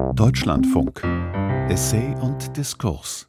Deutschlandfunk 0.00 1.04
Essay 1.68 2.14
und 2.20 2.56
Diskurs 2.56 3.28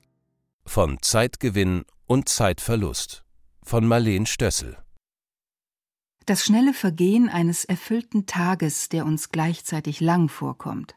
von 0.66 0.97
Zeitgewinn 1.01 1.83
und 2.08 2.29
Zeitverlust 2.29 3.24
von 3.62 3.86
Marleen 3.86 4.26
Stössel 4.26 4.78
Das 6.26 6.46
schnelle 6.46 6.73
Vergehen 6.73 7.29
eines 7.29 7.65
erfüllten 7.65 8.26
Tages, 8.26 8.89
der 8.89 9.05
uns 9.05 9.29
gleichzeitig 9.29 9.99
lang 9.99 10.29
vorkommt. 10.29 10.96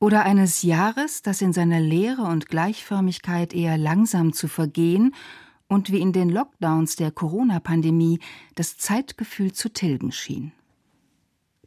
Oder 0.00 0.24
eines 0.24 0.62
Jahres, 0.62 1.22
das 1.22 1.40
in 1.40 1.52
seiner 1.52 1.80
Leere 1.80 2.22
und 2.22 2.48
Gleichförmigkeit 2.48 3.54
eher 3.54 3.78
langsam 3.78 4.32
zu 4.32 4.48
vergehen 4.48 5.14
und 5.68 5.90
wie 5.90 6.00
in 6.00 6.12
den 6.12 6.28
Lockdowns 6.28 6.96
der 6.96 7.12
Corona-Pandemie 7.12 8.18
das 8.56 8.76
Zeitgefühl 8.76 9.52
zu 9.52 9.72
tilgen 9.72 10.12
schien. 10.12 10.52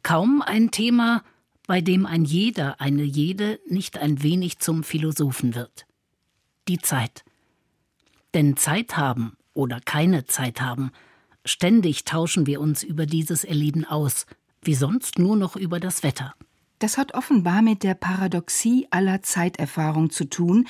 Kaum 0.02 0.42
ein 0.42 0.70
Thema, 0.70 1.24
bei 1.70 1.80
dem 1.80 2.04
ein 2.04 2.24
jeder, 2.24 2.80
eine 2.80 3.04
jede 3.04 3.60
nicht 3.68 3.96
ein 3.96 4.24
wenig 4.24 4.58
zum 4.58 4.82
Philosophen 4.82 5.54
wird. 5.54 5.86
Die 6.66 6.78
Zeit. 6.78 7.24
Denn 8.34 8.56
Zeit 8.56 8.96
haben 8.96 9.36
oder 9.54 9.78
keine 9.78 10.24
Zeit 10.24 10.60
haben, 10.60 10.90
ständig 11.44 12.04
tauschen 12.04 12.48
wir 12.48 12.60
uns 12.60 12.82
über 12.82 13.06
dieses 13.06 13.44
Erleben 13.44 13.84
aus, 13.84 14.26
wie 14.62 14.74
sonst 14.74 15.20
nur 15.20 15.36
noch 15.36 15.54
über 15.54 15.78
das 15.78 16.02
Wetter. 16.02 16.34
Das 16.80 16.98
hat 16.98 17.14
offenbar 17.14 17.62
mit 17.62 17.84
der 17.84 17.94
Paradoxie 17.94 18.88
aller 18.90 19.22
Zeiterfahrung 19.22 20.10
zu 20.10 20.24
tun, 20.24 20.66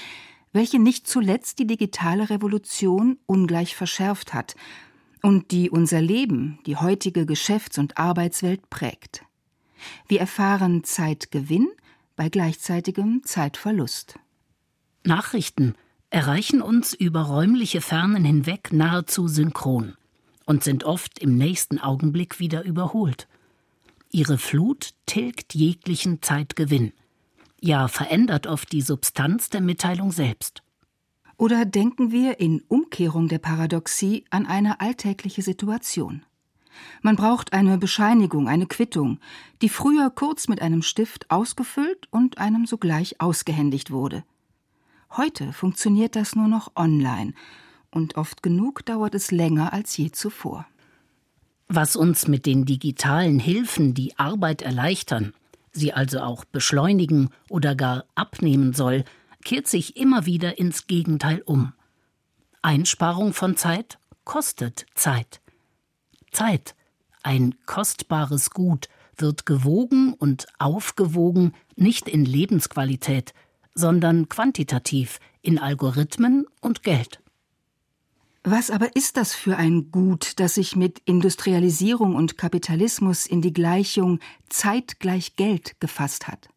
welche 0.52 0.78
nicht 0.78 1.08
zuletzt 1.08 1.60
die 1.60 1.66
digitale 1.66 2.28
Revolution 2.28 3.16
ungleich 3.24 3.74
verschärft 3.74 4.34
hat 4.34 4.54
und 5.22 5.50
die 5.50 5.70
unser 5.70 6.02
Leben, 6.02 6.58
die 6.66 6.76
heutige 6.76 7.24
Geschäfts- 7.24 7.78
und 7.78 7.96
Arbeitswelt 7.96 8.68
prägt. 8.68 9.24
Wir 10.08 10.20
erfahren 10.20 10.84
Zeitgewinn 10.84 11.68
bei 12.16 12.28
gleichzeitigem 12.28 13.22
Zeitverlust. 13.24 14.18
Nachrichten 15.04 15.74
erreichen 16.10 16.60
uns 16.60 16.92
über 16.92 17.22
räumliche 17.22 17.80
Fernen 17.80 18.24
hinweg 18.24 18.72
nahezu 18.72 19.28
synchron 19.28 19.96
und 20.44 20.64
sind 20.64 20.84
oft 20.84 21.18
im 21.20 21.36
nächsten 21.36 21.78
Augenblick 21.78 22.40
wieder 22.40 22.64
überholt. 22.64 23.28
Ihre 24.10 24.38
Flut 24.38 24.90
tilgt 25.06 25.54
jeglichen 25.54 26.20
Zeitgewinn, 26.20 26.92
ja 27.60 27.86
verändert 27.88 28.46
oft 28.46 28.72
die 28.72 28.82
Substanz 28.82 29.50
der 29.50 29.60
Mitteilung 29.60 30.10
selbst. 30.10 30.62
Oder 31.36 31.64
denken 31.64 32.10
wir 32.10 32.40
in 32.40 32.62
Umkehrung 32.68 33.28
der 33.28 33.38
Paradoxie 33.38 34.24
an 34.28 34.46
eine 34.46 34.80
alltägliche 34.80 35.42
Situation. 35.42 36.22
Man 37.02 37.16
braucht 37.16 37.52
eine 37.52 37.78
Bescheinigung, 37.78 38.48
eine 38.48 38.66
Quittung, 38.66 39.18
die 39.62 39.68
früher 39.68 40.10
kurz 40.10 40.48
mit 40.48 40.62
einem 40.62 40.82
Stift 40.82 41.30
ausgefüllt 41.30 42.08
und 42.10 42.38
einem 42.38 42.66
sogleich 42.66 43.20
ausgehändigt 43.20 43.90
wurde. 43.90 44.24
Heute 45.16 45.52
funktioniert 45.52 46.16
das 46.16 46.36
nur 46.36 46.48
noch 46.48 46.72
online 46.76 47.34
und 47.90 48.16
oft 48.16 48.42
genug 48.42 48.84
dauert 48.86 49.14
es 49.14 49.30
länger 49.30 49.72
als 49.72 49.96
je 49.96 50.10
zuvor. 50.10 50.66
Was 51.68 51.96
uns 51.96 52.26
mit 52.26 52.46
den 52.46 52.64
digitalen 52.64 53.38
Hilfen 53.38 53.94
die 53.94 54.18
Arbeit 54.18 54.62
erleichtern, 54.62 55.34
sie 55.72 55.92
also 55.92 56.20
auch 56.20 56.44
beschleunigen 56.44 57.30
oder 57.48 57.74
gar 57.74 58.04
abnehmen 58.14 58.72
soll, 58.72 59.04
kehrt 59.44 59.66
sich 59.66 59.96
immer 59.96 60.26
wieder 60.26 60.58
ins 60.58 60.86
Gegenteil 60.86 61.42
um. 61.44 61.72
Einsparung 62.62 63.32
von 63.32 63.56
Zeit 63.56 63.98
kostet 64.24 64.86
Zeit. 64.94 65.40
Zeit, 66.30 66.74
ein 67.22 67.54
kostbares 67.66 68.50
Gut, 68.50 68.88
wird 69.16 69.46
gewogen 69.46 70.14
und 70.14 70.46
aufgewogen 70.58 71.52
nicht 71.76 72.08
in 72.08 72.24
Lebensqualität, 72.24 73.34
sondern 73.74 74.28
quantitativ 74.28 75.18
in 75.42 75.58
Algorithmen 75.58 76.46
und 76.60 76.82
Geld. 76.82 77.20
Was 78.42 78.70
aber 78.70 78.96
ist 78.96 79.18
das 79.18 79.34
für 79.34 79.58
ein 79.58 79.90
Gut, 79.90 80.40
das 80.40 80.54
sich 80.54 80.74
mit 80.74 81.00
Industrialisierung 81.04 82.16
und 82.16 82.38
Kapitalismus 82.38 83.26
in 83.26 83.42
die 83.42 83.52
Gleichung 83.52 84.18
Zeit 84.48 84.98
gleich 84.98 85.36
Geld 85.36 85.78
gefasst 85.78 86.26
hat? 86.26 86.48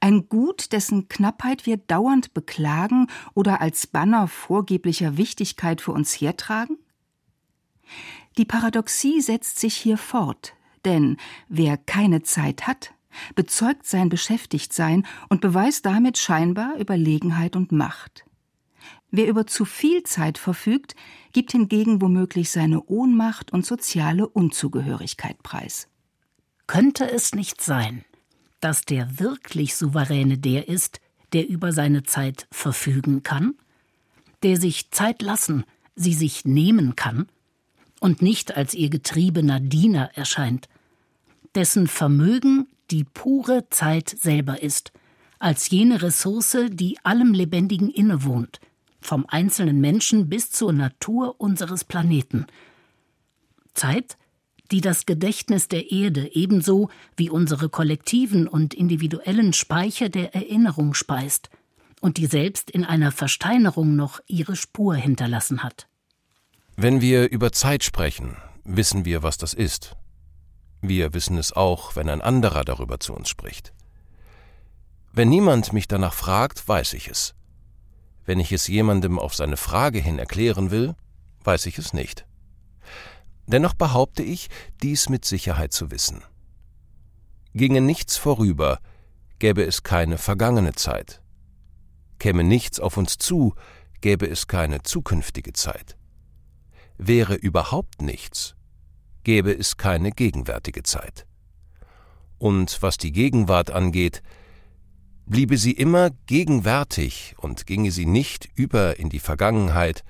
Ein 0.00 0.28
Gut, 0.28 0.72
dessen 0.72 1.08
Knappheit 1.08 1.66
wir 1.66 1.76
dauernd 1.76 2.34
beklagen 2.34 3.06
oder 3.34 3.60
als 3.60 3.86
Banner 3.86 4.26
vorgeblicher 4.26 5.16
Wichtigkeit 5.16 5.80
für 5.80 5.92
uns 5.92 6.20
hertragen? 6.20 6.78
Die 8.38 8.44
Paradoxie 8.44 9.20
setzt 9.20 9.58
sich 9.58 9.76
hier 9.76 9.98
fort, 9.98 10.54
denn 10.84 11.16
wer 11.48 11.76
keine 11.76 12.22
Zeit 12.22 12.66
hat, 12.66 12.94
bezeugt 13.34 13.86
sein 13.86 14.08
Beschäftigtsein 14.08 15.06
und 15.28 15.40
beweist 15.42 15.84
damit 15.84 16.16
scheinbar 16.16 16.78
Überlegenheit 16.78 17.56
und 17.56 17.72
Macht. 17.72 18.24
Wer 19.10 19.28
über 19.28 19.46
zu 19.46 19.66
viel 19.66 20.02
Zeit 20.04 20.38
verfügt, 20.38 20.94
gibt 21.32 21.52
hingegen 21.52 22.00
womöglich 22.00 22.50
seine 22.50 22.82
Ohnmacht 22.84 23.52
und 23.52 23.66
soziale 23.66 24.26
Unzugehörigkeit 24.26 25.42
preis. 25.42 25.88
Könnte 26.66 27.10
es 27.10 27.34
nicht 27.34 27.60
sein, 27.60 28.04
dass 28.60 28.82
der 28.86 29.18
wirklich 29.18 29.74
Souveräne 29.74 30.38
der 30.38 30.68
ist, 30.68 31.00
der 31.34 31.46
über 31.48 31.72
seine 31.72 32.04
Zeit 32.04 32.46
verfügen 32.50 33.22
kann, 33.22 33.54
der 34.42 34.56
sich 34.56 34.90
Zeit 34.90 35.20
lassen, 35.20 35.64
sie 35.94 36.14
sich 36.14 36.46
nehmen 36.46 36.96
kann 36.96 37.26
und 38.02 38.20
nicht 38.20 38.56
als 38.56 38.74
ihr 38.74 38.90
getriebener 38.90 39.60
Diener 39.60 40.10
erscheint, 40.14 40.68
dessen 41.54 41.86
Vermögen 41.86 42.66
die 42.90 43.04
pure 43.04 43.68
Zeit 43.70 44.08
selber 44.08 44.60
ist, 44.60 44.90
als 45.38 45.70
jene 45.70 46.02
Ressource, 46.02 46.56
die 46.70 46.98
allem 47.04 47.32
Lebendigen 47.32 47.90
innewohnt, 47.90 48.60
vom 49.00 49.24
einzelnen 49.28 49.80
Menschen 49.80 50.28
bis 50.28 50.50
zur 50.50 50.72
Natur 50.72 51.40
unseres 51.40 51.84
Planeten. 51.84 52.46
Zeit, 53.72 54.18
die 54.72 54.80
das 54.80 55.06
Gedächtnis 55.06 55.68
der 55.68 55.92
Erde 55.92 56.34
ebenso 56.34 56.88
wie 57.16 57.30
unsere 57.30 57.68
kollektiven 57.68 58.48
und 58.48 58.74
individuellen 58.74 59.52
Speicher 59.52 60.08
der 60.08 60.34
Erinnerung 60.34 60.94
speist 60.94 61.50
und 62.00 62.16
die 62.16 62.26
selbst 62.26 62.68
in 62.68 62.84
einer 62.84 63.12
Versteinerung 63.12 63.94
noch 63.94 64.18
ihre 64.26 64.56
Spur 64.56 64.96
hinterlassen 64.96 65.62
hat. 65.62 65.86
Wenn 66.76 67.02
wir 67.02 67.30
über 67.30 67.52
Zeit 67.52 67.84
sprechen, 67.84 68.36
wissen 68.64 69.04
wir, 69.04 69.22
was 69.22 69.36
das 69.36 69.52
ist. 69.52 69.94
Wir 70.80 71.12
wissen 71.12 71.36
es 71.36 71.52
auch, 71.52 71.96
wenn 71.96 72.08
ein 72.08 72.22
anderer 72.22 72.64
darüber 72.64 72.98
zu 72.98 73.12
uns 73.12 73.28
spricht. 73.28 73.74
Wenn 75.12 75.28
niemand 75.28 75.74
mich 75.74 75.86
danach 75.86 76.14
fragt, 76.14 76.66
weiß 76.66 76.94
ich 76.94 77.08
es. 77.08 77.34
Wenn 78.24 78.40
ich 78.40 78.52
es 78.52 78.68
jemandem 78.68 79.18
auf 79.18 79.34
seine 79.34 79.58
Frage 79.58 79.98
hin 79.98 80.18
erklären 80.18 80.70
will, 80.70 80.94
weiß 81.44 81.66
ich 81.66 81.76
es 81.76 81.92
nicht. 81.92 82.26
Dennoch 83.46 83.74
behaupte 83.74 84.22
ich, 84.22 84.48
dies 84.82 85.10
mit 85.10 85.26
Sicherheit 85.26 85.74
zu 85.74 85.90
wissen. 85.90 86.22
Ginge 87.54 87.82
nichts 87.82 88.16
vorüber, 88.16 88.78
gäbe 89.38 89.62
es 89.62 89.82
keine 89.82 90.16
vergangene 90.16 90.72
Zeit. 90.72 91.20
Käme 92.18 92.44
nichts 92.44 92.80
auf 92.80 92.96
uns 92.96 93.18
zu, 93.18 93.54
gäbe 94.00 94.26
es 94.26 94.46
keine 94.46 94.82
zukünftige 94.82 95.52
Zeit. 95.52 95.98
Wäre 97.04 97.34
überhaupt 97.34 98.00
nichts, 98.00 98.54
gäbe 99.24 99.52
es 99.52 99.76
keine 99.76 100.12
gegenwärtige 100.12 100.82
Zeit. 100.84 101.26
Und 102.38 102.80
was 102.80 102.96
die 102.96 103.12
Gegenwart 103.12 103.70
angeht, 103.70 104.22
Bliebe 105.26 105.56
sie 105.56 105.72
immer 105.72 106.10
gegenwärtig 106.26 107.36
und 107.38 107.66
ginge 107.66 107.90
sie 107.90 108.06
nicht 108.06 108.48
über 108.54 108.98
in 108.98 109.08
die 109.08 109.20
Vergangenheit, 109.20 110.04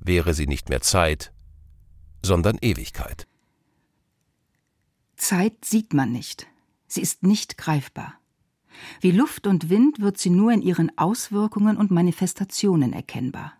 wäre 0.00 0.34
sie 0.34 0.46
nicht 0.46 0.68
mehr 0.68 0.80
Zeit, 0.80 1.32
sondern 2.24 2.58
Ewigkeit. 2.60 3.26
Zeit 5.16 5.64
sieht 5.64 5.94
man 5.94 6.12
nicht, 6.12 6.46
sie 6.86 7.00
ist 7.00 7.22
nicht 7.22 7.56
greifbar. 7.56 8.14
Wie 9.00 9.10
Luft 9.10 9.46
und 9.46 9.70
Wind 9.70 10.00
wird 10.00 10.18
sie 10.18 10.30
nur 10.30 10.52
in 10.52 10.62
ihren 10.62 10.96
Auswirkungen 10.98 11.76
und 11.76 11.90
Manifestationen 11.90 12.92
erkennbar. 12.92 13.57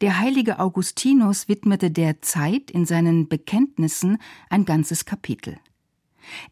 Der 0.00 0.18
heilige 0.18 0.58
Augustinus 0.58 1.48
widmete 1.48 1.90
der 1.90 2.22
Zeit 2.22 2.70
in 2.70 2.86
seinen 2.86 3.28
Bekenntnissen 3.28 4.18
ein 4.50 4.64
ganzes 4.64 5.04
Kapitel. 5.04 5.58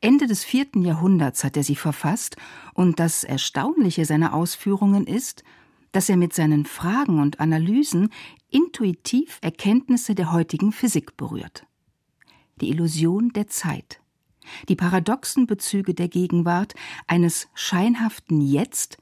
Ende 0.00 0.26
des 0.26 0.44
vierten 0.44 0.82
Jahrhunderts 0.82 1.44
hat 1.44 1.56
er 1.56 1.62
sie 1.62 1.76
verfasst, 1.76 2.36
und 2.74 2.98
das 2.98 3.24
Erstaunliche 3.24 4.04
seiner 4.04 4.34
Ausführungen 4.34 5.06
ist, 5.06 5.44
dass 5.92 6.08
er 6.08 6.16
mit 6.16 6.34
seinen 6.34 6.66
Fragen 6.66 7.20
und 7.20 7.40
Analysen 7.40 8.10
intuitiv 8.50 9.38
Erkenntnisse 9.42 10.14
der 10.14 10.32
heutigen 10.32 10.72
Physik 10.72 11.16
berührt. 11.16 11.66
Die 12.60 12.70
Illusion 12.70 13.30
der 13.30 13.48
Zeit, 13.48 14.00
die 14.68 14.76
paradoxen 14.76 15.46
Bezüge 15.46 15.94
der 15.94 16.08
Gegenwart 16.08 16.74
eines 17.06 17.48
scheinhaften 17.54 18.40
Jetzt, 18.40 18.98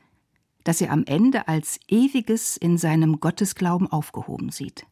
das 0.64 0.80
er 0.80 0.90
am 0.90 1.04
Ende 1.04 1.48
als 1.48 1.78
ewiges 1.88 2.56
in 2.56 2.78
seinem 2.78 3.20
Gottesglauben 3.20 3.90
aufgehoben 3.90 4.50
sieht. 4.50 4.86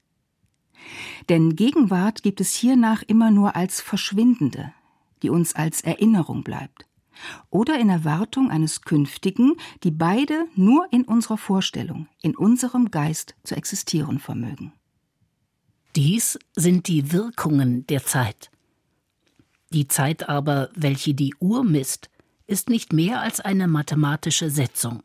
Denn 1.28 1.56
Gegenwart 1.56 2.22
gibt 2.22 2.40
es 2.40 2.54
hiernach 2.54 3.02
immer 3.02 3.30
nur 3.30 3.56
als 3.56 3.80
verschwindende, 3.80 4.72
die 5.22 5.30
uns 5.30 5.54
als 5.54 5.80
Erinnerung 5.82 6.42
bleibt. 6.42 6.86
oder 7.50 7.78
in 7.78 7.88
Erwartung 7.88 8.50
eines 8.50 8.82
künftigen, 8.82 9.54
die 9.82 9.90
beide 9.90 10.46
nur 10.54 10.86
in 10.90 11.04
unserer 11.04 11.38
Vorstellung, 11.38 12.08
in 12.20 12.36
unserem 12.36 12.90
Geist 12.90 13.34
zu 13.44 13.54
existieren 13.54 14.18
vermögen. 14.18 14.72
Dies 15.94 16.38
sind 16.54 16.88
die 16.88 17.12
Wirkungen 17.12 17.86
der 17.86 18.04
Zeit. 18.04 18.50
Die 19.70 19.88
Zeit 19.88 20.28
aber, 20.28 20.70
welche 20.74 21.14
die 21.14 21.34
Uhr 21.38 21.64
misst, 21.64 22.10
ist 22.46 22.68
nicht 22.68 22.92
mehr 22.92 23.20
als 23.20 23.40
eine 23.40 23.68
mathematische 23.68 24.50
Setzung, 24.50 25.02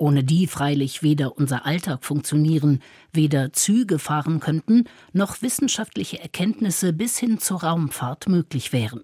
ohne 0.00 0.24
die 0.24 0.46
freilich 0.46 1.02
weder 1.02 1.36
unser 1.36 1.66
Alltag 1.66 2.04
funktionieren, 2.04 2.80
weder 3.12 3.52
Züge 3.52 3.98
fahren 3.98 4.40
könnten, 4.40 4.84
noch 5.12 5.42
wissenschaftliche 5.42 6.20
Erkenntnisse 6.20 6.92
bis 6.92 7.18
hin 7.18 7.38
zur 7.38 7.62
Raumfahrt 7.62 8.28
möglich 8.28 8.72
wären. 8.72 9.02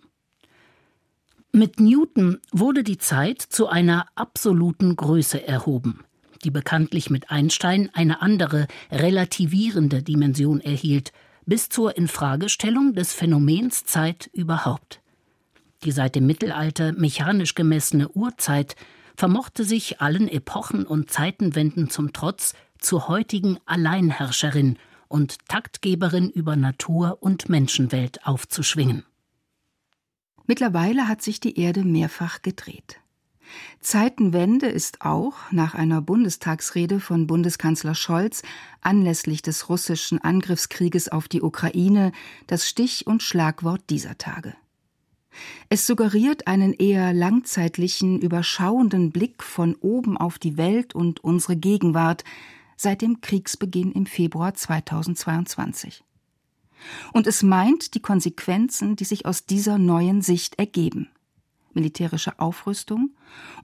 Mit 1.52 1.80
Newton 1.80 2.38
wurde 2.52 2.82
die 2.82 2.98
Zeit 2.98 3.40
zu 3.40 3.68
einer 3.68 4.06
absoluten 4.14 4.96
Größe 4.96 5.46
erhoben, 5.46 6.00
die 6.44 6.50
bekanntlich 6.50 7.08
mit 7.08 7.30
Einstein 7.30 7.90
eine 7.94 8.20
andere, 8.20 8.66
relativierende 8.90 10.02
Dimension 10.02 10.60
erhielt, 10.60 11.12
bis 11.46 11.68
zur 11.68 11.96
Infragestellung 11.96 12.94
des 12.94 13.12
Phänomens 13.12 13.84
Zeit 13.84 14.28
überhaupt. 14.32 15.00
Die 15.84 15.92
seit 15.92 16.14
dem 16.14 16.26
Mittelalter 16.26 16.92
mechanisch 16.92 17.54
gemessene 17.54 18.08
Uhrzeit 18.10 18.76
vermochte 19.16 19.64
sich 19.64 20.00
allen 20.00 20.28
Epochen 20.28 20.86
und 20.86 21.10
Zeitenwenden 21.10 21.90
zum 21.90 22.12
Trotz 22.12 22.54
zur 22.78 23.08
heutigen 23.08 23.58
Alleinherrscherin 23.66 24.78
und 25.08 25.38
Taktgeberin 25.48 26.30
über 26.30 26.56
Natur 26.56 27.18
und 27.20 27.48
Menschenwelt 27.48 28.26
aufzuschwingen. 28.26 29.04
Mittlerweile 30.46 31.08
hat 31.08 31.22
sich 31.22 31.40
die 31.40 31.58
Erde 31.58 31.82
mehrfach 31.84 32.42
gedreht. 32.42 33.00
Zeitenwende 33.80 34.66
ist 34.66 35.02
auch, 35.02 35.34
nach 35.52 35.74
einer 35.74 36.02
Bundestagsrede 36.02 37.00
von 37.00 37.26
Bundeskanzler 37.26 37.94
Scholz 37.94 38.42
anlässlich 38.80 39.42
des 39.42 39.68
russischen 39.68 40.20
Angriffskrieges 40.20 41.08
auf 41.08 41.28
die 41.28 41.42
Ukraine, 41.42 42.12
das 42.48 42.68
Stich- 42.68 43.06
und 43.06 43.22
Schlagwort 43.22 43.82
dieser 43.88 44.18
Tage. 44.18 44.54
Es 45.68 45.86
suggeriert 45.86 46.46
einen 46.46 46.72
eher 46.72 47.12
langzeitlichen, 47.12 48.20
überschauenden 48.20 49.10
Blick 49.10 49.42
von 49.42 49.74
oben 49.76 50.16
auf 50.16 50.38
die 50.38 50.56
Welt 50.56 50.94
und 50.94 51.22
unsere 51.22 51.56
Gegenwart 51.56 52.24
seit 52.76 53.02
dem 53.02 53.20
Kriegsbeginn 53.20 53.92
im 53.92 54.06
Februar 54.06 54.54
2022 54.54 56.04
und 57.12 57.26
es 57.26 57.42
meint 57.42 57.94
die 57.94 58.00
Konsequenzen, 58.00 58.96
die 58.96 59.04
sich 59.04 59.26
aus 59.26 59.46
dieser 59.46 59.78
neuen 59.78 60.22
Sicht 60.22 60.58
ergeben. 60.58 61.08
Militärische 61.72 62.38
Aufrüstung, 62.40 63.10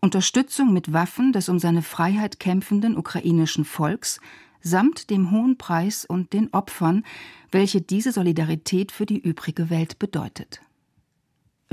Unterstützung 0.01 0.73
mit 0.73 0.93
Waffen 0.93 1.33
des 1.33 1.49
um 1.49 1.59
seine 1.59 1.83
Freiheit 1.83 2.39
kämpfenden 2.39 2.97
ukrainischen 2.97 3.65
Volks 3.65 4.21
samt 4.61 5.11
dem 5.11 5.31
hohen 5.31 5.57
Preis 5.57 6.05
und 6.05 6.33
den 6.33 6.53
Opfern, 6.53 7.05
welche 7.51 7.81
diese 7.81 8.13
Solidarität 8.13 8.93
für 8.93 9.07
die 9.07 9.19
übrige 9.19 9.71
Welt 9.71 9.99
bedeutet. 9.99 10.61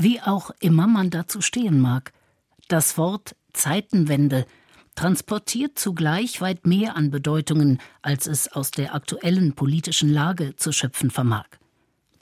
Wie 0.02 0.22
auch 0.22 0.52
immer 0.62 0.88
man 0.88 1.10
dazu 1.10 1.42
stehen 1.42 1.82
mag, 1.82 2.14
das 2.70 2.98
Wort 2.98 3.36
Zeitenwende 3.52 4.46
transportiert 4.96 5.78
zugleich 5.78 6.40
weit 6.40 6.66
mehr 6.66 6.96
an 6.96 7.12
Bedeutungen, 7.12 7.82
als 8.02 8.26
es 8.26 8.50
aus 8.50 8.72
der 8.72 8.96
aktuellen 8.96 9.56
politischen 9.56 10.08
Lage 10.08 10.56
zu 10.56 10.72
schöpfen 10.72 11.12
vermag. 11.12 11.48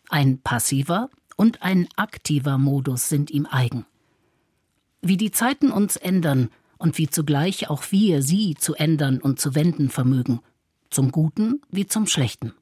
Ein 0.10 0.40
passiver 0.40 1.12
und 1.36 1.62
ein 1.62 1.88
aktiver 1.96 2.58
Modus 2.58 3.10
sind 3.10 3.30
ihm 3.30 3.46
eigen. 3.46 3.86
Wie 5.04 5.18
die 5.18 5.30
Zeiten 5.30 5.70
uns 5.72 5.98
ändern 5.98 6.50
und 6.80 6.98
wie 6.98 7.10
zugleich 7.10 7.70
auch 7.70 7.84
wir 7.92 8.24
sie 8.24 8.56
zu 8.56 8.74
ändern 8.74 9.22
und 9.22 9.40
zu 9.40 9.54
wenden 9.54 9.90
vermögen, 9.90 10.40
zum 10.90 11.12
Guten 11.12 11.62
wie 11.70 11.86
zum 11.86 12.08
Schlechten. 12.08 12.54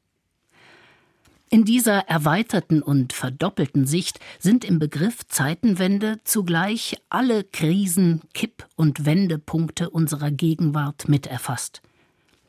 In 1.49 1.63
dieser 1.63 1.99
erweiterten 2.07 2.81
und 2.81 3.13
verdoppelten 3.13 3.85
Sicht 3.85 4.19
sind 4.39 4.65
im 4.65 4.79
Begriff 4.79 5.27
Zeitenwende 5.27 6.19
zugleich 6.23 6.97
alle 7.09 7.43
Krisen, 7.43 8.21
Kipp- 8.33 8.67
und 8.75 9.05
Wendepunkte 9.05 9.89
unserer 9.89 10.31
Gegenwart 10.31 11.07
mit 11.07 11.27
erfasst. 11.27 11.81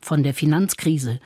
Von 0.00 0.22
der 0.22 0.34
Finanzkrise, 0.34 1.20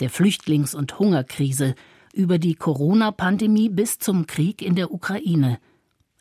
der 0.00 0.10
Flüchtlings- 0.10 0.76
und 0.76 0.98
Hungerkrise 0.98 1.74
über 2.12 2.38
die 2.38 2.54
Corona-Pandemie 2.54 3.68
bis 3.68 3.98
zum 3.98 4.26
Krieg 4.26 4.62
in 4.62 4.76
der 4.76 4.92
Ukraine. 4.92 5.58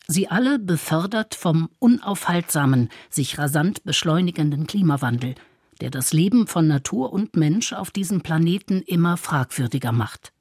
Sie 0.08 0.28
alle 0.28 0.58
befördert 0.58 1.36
vom 1.36 1.70
unaufhaltsamen, 1.80 2.90
sich 3.10 3.38
rasant 3.38 3.84
beschleunigenden 3.84 4.66
Klimawandel, 4.66 5.36
der 5.80 5.92
das 5.92 6.12
Leben 6.12 6.48
von 6.48 6.68
Natur 6.68 7.14
und 7.14 7.36
Mensch 7.36 7.74
auf 7.74 7.92
diesem 7.92 8.22
Planeten 8.22 8.82
immer 8.82 9.18
fragwürdiger 9.18 9.92
macht. 9.92 10.32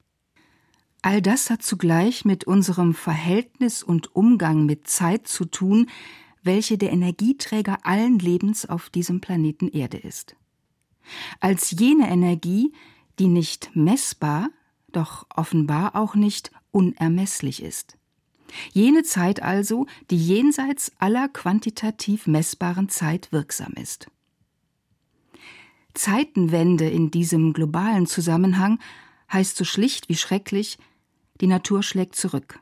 All 1.07 1.23
das 1.23 1.51
hat 1.51 1.63
zugleich 1.63 2.25
mit 2.25 2.49
unserem 2.49 2.93
Verhältnis 2.93 3.85
und 3.85 4.17
Umgang 4.17 4.67
mit 4.67 4.89
Zeit 4.89 5.29
zu 5.29 5.45
tun, 5.45 5.89
welche 6.43 6.79
der 6.79 6.91
Energieträger 6.91 7.79
allen 7.87 8.19
Lebens 8.19 8.69
auf 8.69 8.91
diesem 8.91 9.21
Planeten 9.21 9.69
Erde 9.69 9.99
ist. 9.99 10.35
Als 11.39 11.71
jene 11.71 12.11
Energie, 12.11 12.73
die 13.21 13.29
nicht 13.29 13.71
messbar, 13.77 14.51
doch 14.91 15.29
offenbar 15.33 15.95
auch 15.95 16.17
nicht 16.17 16.51
unermesslich 16.73 17.63
ist. 17.63 17.97
Jene 18.73 19.05
Zeit 19.05 19.41
also, 19.41 19.87
die 20.11 20.19
jenseits 20.19 20.91
aller 20.99 21.29
quantitativ 21.29 22.27
messbaren 22.27 22.89
Zeit 22.89 23.31
wirksam 23.31 23.75
ist. 23.75 24.09
Zeitenwende 25.95 26.91
in 26.91 27.13
diesem 27.13 27.53
globalen 27.53 28.09
Zusammenhang 28.09 28.81
heißt 29.33 29.57
so 29.57 29.63
schlicht 29.63 30.09
wie 30.09 30.17
schrecklich, 30.17 30.79
die 31.41 31.47
Natur 31.47 31.83
schlägt 31.83 32.17
zurück. 32.17 32.61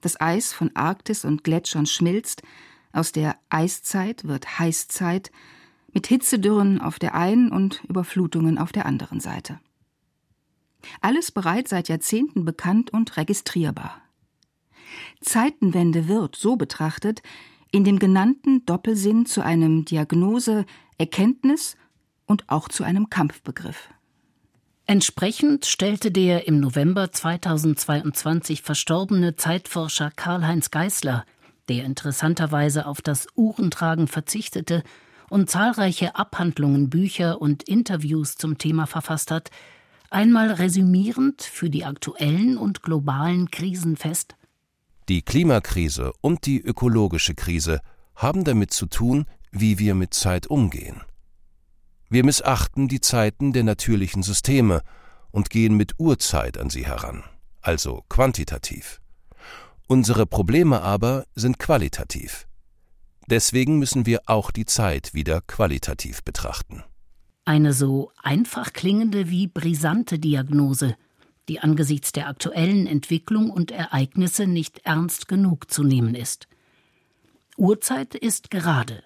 Das 0.00 0.20
Eis 0.20 0.52
von 0.52 0.74
Arktis 0.74 1.24
und 1.24 1.44
Gletschern 1.44 1.86
schmilzt, 1.86 2.42
aus 2.92 3.12
der 3.12 3.36
Eiszeit 3.48 4.24
wird 4.24 4.58
Heißzeit, 4.58 5.32
mit 5.92 6.06
Hitzedürren 6.06 6.80
auf 6.80 6.98
der 6.98 7.14
einen 7.14 7.50
und 7.50 7.82
Überflutungen 7.84 8.58
auf 8.58 8.72
der 8.72 8.86
anderen 8.86 9.20
Seite. 9.20 9.60
Alles 11.00 11.30
bereits 11.30 11.70
seit 11.70 11.88
Jahrzehnten 11.88 12.44
bekannt 12.44 12.92
und 12.92 13.16
registrierbar. 13.16 14.02
Zeitenwende 15.20 16.08
wird, 16.08 16.36
so 16.36 16.56
betrachtet, 16.56 17.22
in 17.72 17.84
dem 17.84 17.98
genannten 17.98 18.64
Doppelsinn 18.66 19.26
zu 19.26 19.42
einem 19.42 19.84
Diagnose, 19.84 20.66
Erkenntnis 20.98 21.76
und 22.26 22.48
auch 22.48 22.68
zu 22.68 22.84
einem 22.84 23.10
Kampfbegriff. 23.10 23.93
Entsprechend 24.86 25.64
stellte 25.64 26.10
der 26.10 26.46
im 26.46 26.60
November 26.60 27.10
2022 27.10 28.60
verstorbene 28.60 29.34
Zeitforscher 29.34 30.10
Karl-Heinz 30.14 30.70
Geißler, 30.70 31.24
der 31.70 31.84
interessanterweise 31.86 32.84
auf 32.84 33.00
das 33.00 33.26
Uhrentragen 33.34 34.08
verzichtete 34.08 34.82
und 35.30 35.48
zahlreiche 35.48 36.16
Abhandlungen, 36.16 36.90
Bücher 36.90 37.40
und 37.40 37.62
Interviews 37.62 38.36
zum 38.36 38.58
Thema 38.58 38.86
verfasst 38.86 39.30
hat, 39.30 39.50
einmal 40.10 40.50
resümierend 40.50 41.40
für 41.40 41.70
die 41.70 41.86
aktuellen 41.86 42.58
und 42.58 42.82
globalen 42.82 43.50
Krisen 43.50 43.96
fest. 43.96 44.36
Die 45.08 45.22
Klimakrise 45.22 46.12
und 46.20 46.44
die 46.44 46.60
ökologische 46.60 47.34
Krise 47.34 47.80
haben 48.16 48.44
damit 48.44 48.74
zu 48.74 48.84
tun, 48.84 49.24
wie 49.50 49.78
wir 49.78 49.94
mit 49.94 50.12
Zeit 50.12 50.46
umgehen. 50.46 51.00
Wir 52.14 52.24
missachten 52.24 52.86
die 52.86 53.00
Zeiten 53.00 53.52
der 53.52 53.64
natürlichen 53.64 54.22
Systeme 54.22 54.82
und 55.32 55.50
gehen 55.50 55.76
mit 55.76 55.94
Urzeit 55.98 56.58
an 56.58 56.70
sie 56.70 56.86
heran, 56.86 57.24
also 57.60 58.04
quantitativ. 58.08 59.00
Unsere 59.88 60.24
Probleme 60.24 60.80
aber 60.80 61.26
sind 61.34 61.58
qualitativ. 61.58 62.46
Deswegen 63.26 63.80
müssen 63.80 64.06
wir 64.06 64.20
auch 64.26 64.52
die 64.52 64.64
Zeit 64.64 65.12
wieder 65.12 65.40
qualitativ 65.40 66.22
betrachten. 66.22 66.84
Eine 67.46 67.72
so 67.72 68.12
einfach 68.22 68.72
klingende 68.72 69.28
wie 69.28 69.48
brisante 69.48 70.20
Diagnose, 70.20 70.94
die 71.48 71.58
angesichts 71.58 72.12
der 72.12 72.28
aktuellen 72.28 72.86
Entwicklung 72.86 73.50
und 73.50 73.72
Ereignisse 73.72 74.46
nicht 74.46 74.82
ernst 74.84 75.26
genug 75.26 75.68
zu 75.68 75.82
nehmen 75.82 76.14
ist. 76.14 76.46
Urzeit 77.56 78.14
ist 78.14 78.52
gerade. 78.52 79.02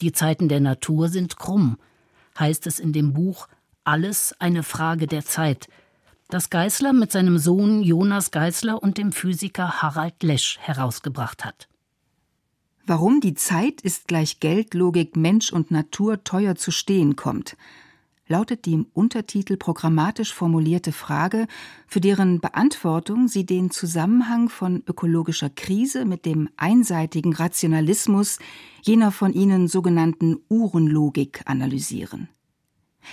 Die 0.00 0.10
Zeiten 0.10 0.48
der 0.48 0.58
Natur 0.58 1.10
sind 1.10 1.36
krumm, 1.36 1.78
heißt 2.40 2.66
es 2.66 2.80
in 2.80 2.92
dem 2.92 3.12
Buch 3.12 3.46
Alles 3.84 4.34
eine 4.40 4.62
Frage 4.62 5.06
der 5.06 5.24
Zeit, 5.24 5.68
das 6.28 6.50
Geißler 6.50 6.92
mit 6.92 7.12
seinem 7.12 7.38
Sohn 7.38 7.82
Jonas 7.82 8.30
Geißler 8.30 8.82
und 8.82 8.98
dem 8.98 9.12
Physiker 9.12 9.82
Harald 9.82 10.22
Lesch 10.22 10.58
herausgebracht 10.60 11.44
hat. 11.44 11.68
Warum 12.86 13.20
die 13.20 13.34
Zeit 13.34 13.80
ist 13.82 14.08
gleich 14.08 14.40
Geldlogik 14.40 15.16
Mensch 15.16 15.52
und 15.52 15.70
Natur 15.70 16.24
teuer 16.24 16.56
zu 16.56 16.70
stehen 16.70 17.14
kommt, 17.14 17.56
lautet 18.30 18.64
die 18.64 18.74
im 18.74 18.86
Untertitel 18.94 19.56
programmatisch 19.56 20.32
formulierte 20.32 20.92
Frage, 20.92 21.46
für 21.86 22.00
deren 22.00 22.40
Beantwortung 22.40 23.28
sie 23.28 23.44
den 23.44 23.70
Zusammenhang 23.70 24.48
von 24.48 24.82
ökologischer 24.86 25.50
Krise 25.50 26.04
mit 26.04 26.24
dem 26.24 26.48
einseitigen 26.56 27.34
Rationalismus 27.34 28.38
jener 28.82 29.10
von 29.10 29.32
ihnen 29.32 29.66
sogenannten 29.66 30.38
Uhrenlogik 30.48 31.42
analysieren. 31.46 32.28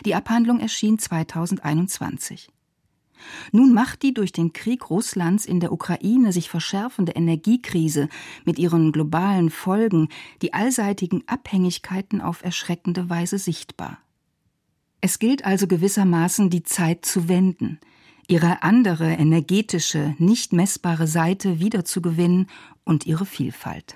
Die 0.06 0.14
Abhandlung 0.14 0.60
erschien 0.60 1.00
2021. 1.00 2.50
Nun 3.52 3.74
macht 3.74 4.04
die 4.04 4.14
durch 4.14 4.32
den 4.32 4.54
Krieg 4.54 4.92
Russlands 4.92 5.48
in 5.48 5.60
der 5.60 5.72
Ukraine 5.72 6.32
sich 6.32 6.50
verschärfende 6.50 7.14
Energiekrise 7.14 8.10
mit 8.46 8.60
ihren 8.60 8.92
globalen 8.92 9.50
Folgen 9.50 10.10
die 10.44 10.54
allseitigen 10.54 11.24
Abhängigkeiten 11.26 12.22
auf 12.22 12.44
erschreckende 12.44 13.10
Weise 13.10 13.40
sichtbar. 13.40 13.98
Es 15.02 15.20
gilt 15.20 15.46
also 15.46 15.68
gewissermaßen 15.68 16.50
die 16.50 16.64
Zeit 16.64 17.06
zu 17.06 17.28
wenden, 17.28 17.80
ihre 18.28 18.64
andere 18.64 19.14
energetische, 19.14 20.16
nicht 20.18 20.54
messbare 20.54 21.08
Seite 21.08 21.60
wiederzugewinnen 21.60 22.50
und 22.84 23.06
ihre 23.06 23.26
Vielfalt. 23.26 23.96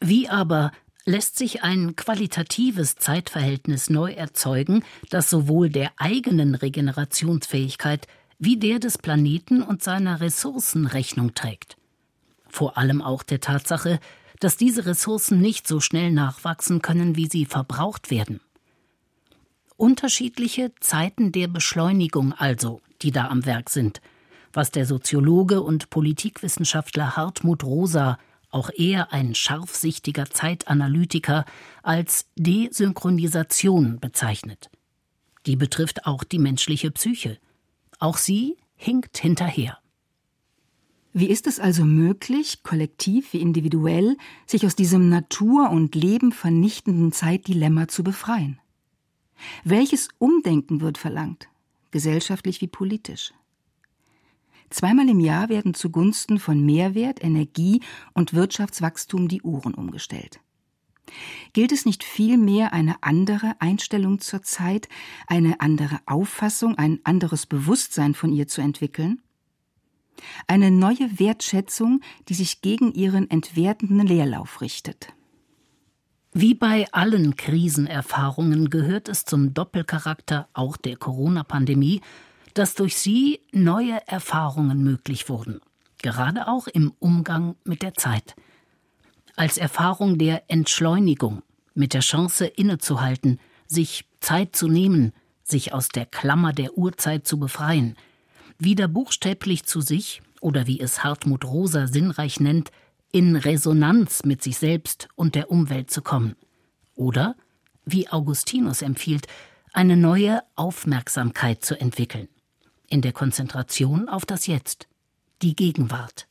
Wie 0.00 0.28
aber 0.28 0.72
lässt 1.04 1.38
sich 1.38 1.62
ein 1.62 1.96
qualitatives 1.96 2.96
Zeitverhältnis 2.96 3.90
neu 3.90 4.12
erzeugen, 4.12 4.82
das 5.10 5.30
sowohl 5.30 5.70
der 5.70 5.92
eigenen 5.96 6.54
Regenerationsfähigkeit 6.54 8.06
wie 8.38 8.58
der 8.58 8.78
des 8.78 8.98
Planeten 8.98 9.62
und 9.62 9.82
seiner 9.82 10.20
Ressourcen 10.20 10.86
Rechnung 10.86 11.34
trägt. 11.34 11.76
Vor 12.48 12.76
allem 12.76 13.00
auch 13.02 13.22
der 13.22 13.40
Tatsache, 13.40 13.98
dass 14.40 14.56
diese 14.56 14.84
Ressourcen 14.84 15.40
nicht 15.40 15.66
so 15.66 15.80
schnell 15.80 16.10
nachwachsen 16.10 16.82
können, 16.82 17.16
wie 17.16 17.28
sie 17.28 17.46
verbraucht 17.46 18.10
werden. 18.10 18.40
Unterschiedliche 19.76 20.72
Zeiten 20.80 21.32
der 21.32 21.48
Beschleunigung 21.48 22.32
also, 22.32 22.80
die 23.02 23.10
da 23.10 23.28
am 23.28 23.44
Werk 23.44 23.68
sind, 23.70 24.00
was 24.52 24.70
der 24.70 24.86
Soziologe 24.86 25.62
und 25.62 25.90
Politikwissenschaftler 25.90 27.16
Hartmut 27.16 27.62
Rosa 27.62 28.18
auch 28.50 28.70
er 28.74 29.12
ein 29.12 29.34
scharfsichtiger 29.34 30.30
Zeitanalytiker, 30.30 31.44
als 31.82 32.26
Desynchronisation 32.36 34.00
bezeichnet. 34.00 34.70
Die 35.44 35.56
betrifft 35.56 36.06
auch 36.06 36.24
die 36.24 36.38
menschliche 36.38 36.90
Psyche. 36.90 37.38
Auch 37.98 38.16
sie 38.16 38.56
hinkt 38.74 39.18
hinterher. 39.18 39.78
Wie 41.12 41.28
ist 41.28 41.46
es 41.46 41.60
also 41.60 41.84
möglich, 41.84 42.62
kollektiv 42.62 43.34
wie 43.34 43.40
individuell, 43.40 44.16
sich 44.46 44.64
aus 44.64 44.74
diesem 44.74 45.10
Natur 45.10 45.68
und 45.70 45.94
Leben 45.94 46.32
vernichtenden 46.32 47.12
Zeitdilemma 47.12 47.88
zu 47.88 48.02
befreien? 48.04 48.58
Welches 49.64 50.08
Umdenken 50.18 50.80
wird 50.80 50.98
verlangt, 50.98 51.48
gesellschaftlich 51.90 52.60
wie 52.60 52.68
politisch? 52.68 53.32
Zweimal 54.70 55.08
im 55.08 55.20
Jahr 55.20 55.48
werden 55.48 55.74
zugunsten 55.74 56.38
von 56.38 56.64
Mehrwert, 56.64 57.22
Energie 57.22 57.82
und 58.14 58.34
Wirtschaftswachstum 58.34 59.28
die 59.28 59.42
Uhren 59.42 59.74
umgestellt. 59.74 60.40
Gilt 61.52 61.70
es 61.70 61.86
nicht 61.86 62.02
vielmehr 62.02 62.72
eine 62.72 62.96
andere 63.02 63.54
Einstellung 63.60 64.18
zur 64.18 64.42
Zeit, 64.42 64.88
eine 65.28 65.60
andere 65.60 66.00
Auffassung, 66.06 66.76
ein 66.76 66.98
anderes 67.04 67.46
Bewusstsein 67.46 68.14
von 68.14 68.32
ihr 68.32 68.48
zu 68.48 68.60
entwickeln? 68.60 69.22
Eine 70.48 70.70
neue 70.70 71.18
Wertschätzung, 71.18 72.00
die 72.28 72.34
sich 72.34 72.60
gegen 72.60 72.92
ihren 72.92 73.30
entwertenden 73.30 74.06
Leerlauf 74.06 74.60
richtet. 74.60 75.12
Wie 76.38 76.52
bei 76.52 76.86
allen 76.92 77.34
Krisenerfahrungen 77.36 78.68
gehört 78.68 79.08
es 79.08 79.24
zum 79.24 79.54
Doppelcharakter 79.54 80.50
auch 80.52 80.76
der 80.76 80.98
Corona-Pandemie, 80.98 82.02
dass 82.52 82.74
durch 82.74 82.98
sie 82.98 83.40
neue 83.52 84.06
Erfahrungen 84.06 84.82
möglich 84.82 85.30
wurden, 85.30 85.62
gerade 86.02 86.46
auch 86.46 86.66
im 86.66 86.92
Umgang 86.98 87.56
mit 87.64 87.80
der 87.80 87.94
Zeit. 87.94 88.36
Als 89.34 89.56
Erfahrung 89.56 90.18
der 90.18 90.42
Entschleunigung, 90.48 91.40
mit 91.72 91.94
der 91.94 92.02
Chance 92.02 92.44
innezuhalten, 92.44 93.40
sich 93.66 94.04
Zeit 94.20 94.54
zu 94.54 94.68
nehmen, 94.68 95.14
sich 95.42 95.72
aus 95.72 95.88
der 95.88 96.04
Klammer 96.04 96.52
der 96.52 96.76
Urzeit 96.76 97.26
zu 97.26 97.38
befreien, 97.38 97.96
wieder 98.58 98.88
buchstäblich 98.88 99.64
zu 99.64 99.80
sich, 99.80 100.20
oder 100.42 100.66
wie 100.66 100.80
es 100.80 101.02
Hartmut 101.02 101.46
Rosa 101.46 101.86
sinnreich 101.86 102.40
nennt, 102.40 102.72
in 103.12 103.36
Resonanz 103.36 104.24
mit 104.24 104.42
sich 104.42 104.58
selbst 104.58 105.08
und 105.14 105.34
der 105.34 105.50
Umwelt 105.50 105.90
zu 105.90 106.02
kommen. 106.02 106.36
Oder, 106.94 107.36
wie 107.84 108.08
Augustinus 108.08 108.82
empfiehlt, 108.82 109.26
eine 109.72 109.96
neue 109.96 110.42
Aufmerksamkeit 110.54 111.64
zu 111.64 111.78
entwickeln 111.78 112.28
in 112.88 113.02
der 113.02 113.12
Konzentration 113.12 114.08
auf 114.08 114.24
das 114.24 114.46
Jetzt, 114.46 114.88
die 115.42 115.54
Gegenwart. 115.54 116.28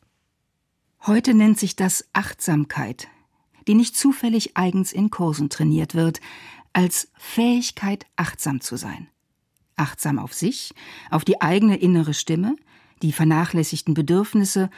Heute 1.06 1.34
nennt 1.34 1.60
sich 1.60 1.76
das 1.76 2.08
Achtsamkeit, 2.14 3.08
die 3.68 3.76
nicht 3.76 3.96
zufällig 3.96 4.58
eigens 4.58 4.92
in 4.92 5.12
Kursen 5.12 5.50
trainiert 5.50 5.96
wird, 5.96 6.22
als 6.74 7.12
Fähigkeit, 7.18 8.06
achtsam 8.16 8.62
zu 8.62 8.76
sein. 8.78 9.08
Achtsam 9.76 10.20
auf 10.20 10.34
sich, 10.34 10.74
auf 11.12 11.26
die 11.26 11.42
eigene 11.42 11.78
innere 11.78 12.14
Stimme, 12.14 12.56
die 13.02 13.12
vernachlässigten 13.12 13.94
Bedürfnisse 13.94 14.70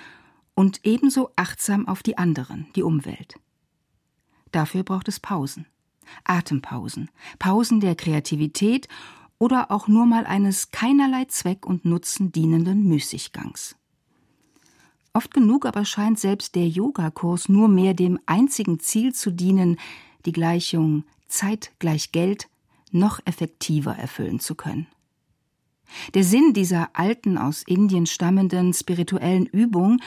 und 0.58 0.80
ebenso 0.84 1.30
achtsam 1.36 1.88
auf 1.88 2.02
die 2.02 2.18
anderen, 2.18 2.66
die 2.76 2.82
Umwelt. 2.82 3.40
Dafür 4.52 4.82
braucht 4.82 5.08
es 5.08 5.20
Pausen, 5.20 5.68
Atempausen, 6.24 7.12
Pausen 7.38 7.80
der 7.80 7.94
Kreativität 7.94 8.88
oder 9.38 9.70
auch 9.70 9.88
nur 9.88 10.08
mal 10.08 10.26
eines 10.26 10.72
keinerlei 10.72 11.26
Zweck 11.26 11.68
und 11.68 11.86
Nutzen 11.86 12.32
dienenden 12.32 12.88
Müßiggangs. 12.88 13.76
Oft 15.14 15.32
genug 15.32 15.68
aber 15.68 15.86
scheint 15.86 16.18
selbst 16.18 16.56
der 16.56 16.68
Yogakurs 16.68 17.50
nur 17.50 17.68
mehr 17.68 17.94
dem 17.94 18.20
einzigen 18.26 18.80
Ziel 18.80 19.14
zu 19.14 19.30
dienen, 19.30 19.78
die 20.26 20.32
Gleichung 20.32 21.04
Zeit 21.28 21.72
gleich 21.78 22.12
Geld 22.12 22.50
noch 22.92 23.20
effektiver 23.26 23.96
erfüllen 23.96 24.40
zu 24.40 24.56
können. 24.56 24.88
Der 26.14 26.24
Sinn 26.24 26.54
dieser 26.54 26.90
alten, 26.94 27.38
aus 27.38 27.64
Indien 27.64 28.06
stammenden 28.06 28.74
spirituellen 28.74 29.46
Übung 29.46 30.00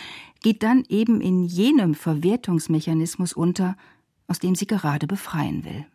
geht 0.43 0.63
dann 0.63 0.85
eben 0.89 1.21
in 1.21 1.45
jenem 1.45 1.95
Verwertungsmechanismus 1.95 3.33
unter, 3.33 3.77
aus 4.27 4.39
dem 4.39 4.55
sie 4.55 4.67
gerade 4.67 5.07
befreien 5.07 5.65
will. 5.65 5.87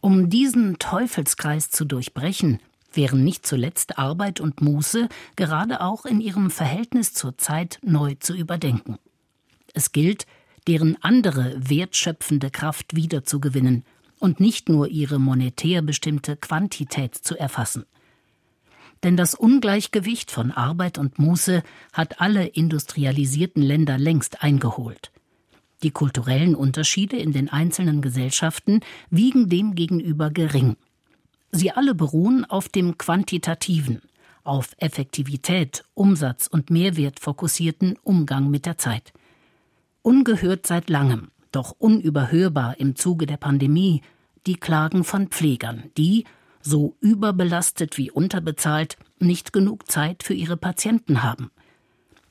Um 0.00 0.30
diesen 0.30 0.78
Teufelskreis 0.78 1.70
zu 1.70 1.84
durchbrechen, 1.84 2.58
wären 2.92 3.22
nicht 3.22 3.46
zuletzt 3.46 3.98
Arbeit 3.98 4.40
und 4.40 4.60
Muße 4.60 5.08
gerade 5.36 5.80
auch 5.80 6.04
in 6.04 6.20
ihrem 6.20 6.50
Verhältnis 6.50 7.12
zur 7.12 7.38
Zeit 7.38 7.78
neu 7.82 8.14
zu 8.18 8.34
überdenken. 8.34 8.98
Es 9.74 9.92
gilt, 9.92 10.26
deren 10.66 10.96
andere 11.02 11.54
wertschöpfende 11.56 12.50
Kraft 12.50 12.96
wiederzugewinnen 12.96 13.84
und 14.18 14.40
nicht 14.40 14.68
nur 14.68 14.88
ihre 14.88 15.18
monetär 15.18 15.82
bestimmte 15.82 16.36
Quantität 16.36 17.14
zu 17.14 17.38
erfassen. 17.38 17.84
Denn 19.02 19.16
das 19.16 19.34
Ungleichgewicht 19.34 20.30
von 20.30 20.50
Arbeit 20.50 20.98
und 20.98 21.18
Muße 21.18 21.62
hat 21.92 22.20
alle 22.20 22.46
industrialisierten 22.46 23.62
Länder 23.62 23.96
längst 23.98 24.42
eingeholt. 24.42 25.10
Die 25.82 25.90
kulturellen 25.90 26.54
Unterschiede 26.54 27.16
in 27.16 27.32
den 27.32 27.48
einzelnen 27.48 28.02
Gesellschaften 28.02 28.80
wiegen 29.08 29.48
demgegenüber 29.48 30.30
gering. 30.30 30.76
Sie 31.52 31.70
alle 31.70 31.94
beruhen 31.94 32.44
auf 32.44 32.68
dem 32.68 32.98
quantitativen, 32.98 34.02
auf 34.44 34.74
Effektivität, 34.78 35.84
Umsatz 35.94 36.46
und 36.46 36.70
Mehrwert 36.70 37.20
fokussierten 37.20 37.96
Umgang 38.02 38.50
mit 38.50 38.66
der 38.66 38.76
Zeit. 38.76 39.12
Ungehört 40.02 40.66
seit 40.66 40.90
langem, 40.90 41.30
doch 41.50 41.74
unüberhörbar 41.78 42.78
im 42.78 42.94
Zuge 42.94 43.26
der 43.26 43.36
Pandemie, 43.38 44.02
die 44.46 44.56
Klagen 44.56 45.04
von 45.04 45.28
Pflegern, 45.28 45.90
die, 45.96 46.24
so 46.60 46.96
überbelastet 47.00 47.96
wie 47.98 48.10
unterbezahlt, 48.10 48.96
nicht 49.18 49.52
genug 49.52 49.90
Zeit 49.90 50.22
für 50.22 50.34
ihre 50.34 50.56
Patienten 50.56 51.22
haben. 51.22 51.50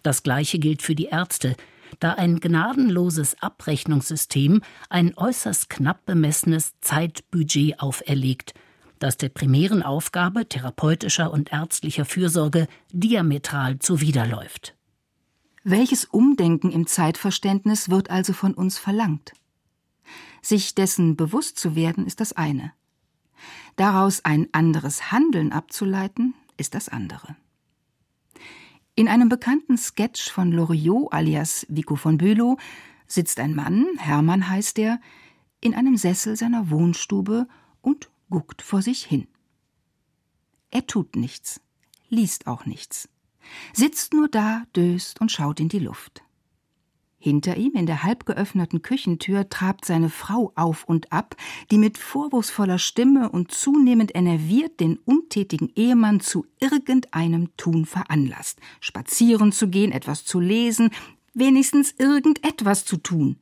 Das 0.03 0.23
Gleiche 0.23 0.59
gilt 0.59 0.81
für 0.81 0.95
die 0.95 1.05
Ärzte, 1.05 1.55
da 1.99 2.13
ein 2.13 2.39
gnadenloses 2.39 3.41
Abrechnungssystem 3.41 4.61
ein 4.89 5.17
äußerst 5.17 5.69
knapp 5.69 6.05
bemessenes 6.05 6.73
Zeitbudget 6.81 7.79
auferlegt, 7.79 8.53
das 8.99 9.17
der 9.17 9.29
primären 9.29 9.81
Aufgabe 9.81 10.47
therapeutischer 10.47 11.31
und 11.31 11.51
ärztlicher 11.51 12.05
Fürsorge 12.05 12.67
diametral 12.91 13.79
zuwiderläuft. 13.79 14.75
Welches 15.63 16.05
Umdenken 16.05 16.71
im 16.71 16.87
Zeitverständnis 16.87 17.89
wird 17.89 18.09
also 18.09 18.33
von 18.33 18.53
uns 18.53 18.77
verlangt? 18.77 19.33
Sich 20.41 20.73
dessen 20.73 21.15
bewusst 21.15 21.59
zu 21.59 21.75
werden, 21.75 22.05
ist 22.05 22.21
das 22.21 22.33
eine. 22.33 22.71
Daraus 23.75 24.23
ein 24.25 24.47
anderes 24.51 25.11
Handeln 25.11 25.51
abzuleiten, 25.51 26.33
ist 26.57 26.75
das 26.75 26.89
andere. 26.89 27.35
In 28.95 29.07
einem 29.07 29.29
bekannten 29.29 29.77
Sketch 29.77 30.29
von 30.29 30.51
Loriot 30.51 31.13
alias 31.13 31.65
Vico 31.69 31.95
von 31.95 32.17
Bülow 32.17 32.57
sitzt 33.07 33.39
ein 33.39 33.55
Mann, 33.55 33.87
Hermann 33.97 34.49
heißt 34.49 34.77
er, 34.79 34.99
in 35.61 35.73
einem 35.73 35.97
Sessel 35.97 36.35
seiner 36.35 36.69
Wohnstube 36.69 37.47
und 37.81 38.09
guckt 38.29 38.61
vor 38.61 38.81
sich 38.81 39.05
hin. 39.05 39.27
Er 40.69 40.85
tut 40.85 41.15
nichts, 41.15 41.61
liest 42.09 42.47
auch 42.47 42.65
nichts, 42.65 43.09
sitzt 43.73 44.13
nur 44.13 44.27
da, 44.27 44.63
döst 44.75 45.21
und 45.21 45.31
schaut 45.31 45.59
in 45.59 45.69
die 45.69 45.79
Luft. 45.79 46.23
Hinter 47.21 47.57
ihm 47.57 47.73
in 47.73 47.85
der 47.85 48.03
halb 48.03 48.25
geöffneten 48.25 48.81
Küchentür 48.81 49.49
trabt 49.49 49.83
seine 49.83 50.09
Frau 50.09 50.53
auf 50.55 50.85
und 50.85 51.11
ab, 51.11 51.35
die 51.69 51.77
mit 51.77 51.97
vorwurfsvoller 51.97 52.79
Stimme 52.79 53.29
und 53.29 53.51
zunehmend 53.51 54.15
enerviert 54.15 54.79
den 54.79 54.97
untätigen 54.99 55.69
Ehemann 55.75 56.21
zu 56.21 56.45
irgendeinem 56.61 57.55
Tun 57.57 57.85
veranlasst, 57.85 58.59
spazieren 58.79 59.51
zu 59.51 59.67
gehen, 59.67 59.91
etwas 59.91 60.23
zu 60.23 60.39
lesen, 60.39 60.91
wenigstens 61.33 61.93
irgendetwas 61.97 62.85
zu 62.85 62.95
tun. 62.95 63.35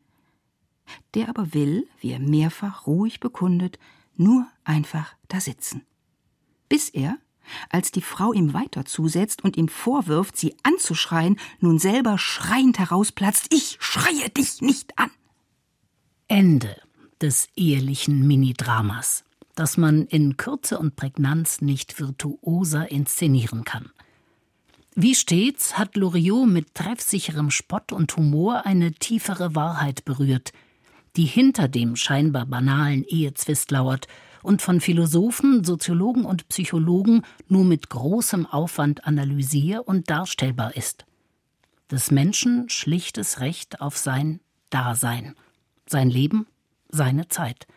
Der 1.13 1.29
aber 1.29 1.53
will, 1.53 1.87
wie 1.99 2.13
er 2.13 2.19
mehrfach 2.19 2.87
ruhig 2.87 3.19
bekundet, 3.19 3.77
nur 4.15 4.47
einfach 4.63 5.13
da 5.27 5.39
sitzen. 5.39 5.83
Bis 6.67 6.89
er, 6.89 7.17
als 7.69 7.91
die 7.91 8.01
Frau 8.01 8.33
ihm 8.33 8.53
weiter 8.53 8.85
zusetzt 8.85 9.43
und 9.43 9.57
ihm 9.57 9.67
vorwirft, 9.67 10.37
sie 10.37 10.55
anzuschreien, 10.63 11.39
nun 11.59 11.79
selber 11.79 12.17
schreiend 12.17 12.79
herausplatzt, 12.79 13.53
ich 13.53 13.77
schreie 13.79 14.29
dich 14.29 14.61
nicht 14.61 14.97
an. 14.97 15.11
Ende 16.27 16.75
des 17.21 17.47
ehelichen 17.55 18.27
Minidramas, 18.27 19.23
das 19.55 19.77
man 19.77 20.05
in 20.05 20.37
Kürze 20.37 20.77
und 20.77 20.95
Prägnanz 20.95 21.61
nicht 21.61 21.99
virtuoser 21.99 22.91
inszenieren 22.91 23.63
kann. 23.63 23.91
Wie 24.95 25.15
stets 25.15 25.77
hat 25.77 25.95
Loriot 25.95 26.47
mit 26.47 26.73
treffsicherem 26.73 27.51
Spott 27.51 27.91
und 27.91 28.15
Humor 28.17 28.65
eine 28.65 28.93
tiefere 28.93 29.53
Wahrheit 29.53 30.05
berührt, 30.05 30.53
die 31.15 31.25
hinter 31.25 31.67
dem 31.67 31.95
scheinbar 31.95 32.45
banalen 32.45 33.03
Ehezwist 33.03 33.71
lauert 33.71 34.07
und 34.47 34.61
von 34.61 34.79
Philosophen, 34.79 35.65
Soziologen 35.65 36.23
und 36.23 36.47
Psychologen 36.47 37.23
nur 37.49 37.65
mit 37.65 37.89
großem 37.89 38.45
Aufwand 38.45 39.05
analysier- 39.05 39.85
und 39.85 40.09
darstellbar 40.09 40.77
ist. 40.77 41.05
Des 41.91 42.11
Menschen 42.11 42.69
schlichtes 42.69 43.41
Recht 43.41 43.81
auf 43.81 43.97
sein 43.97 44.39
Dasein, 44.69 45.35
sein 45.85 46.09
Leben, 46.09 46.47
seine 46.89 47.27
Zeit 47.27 47.67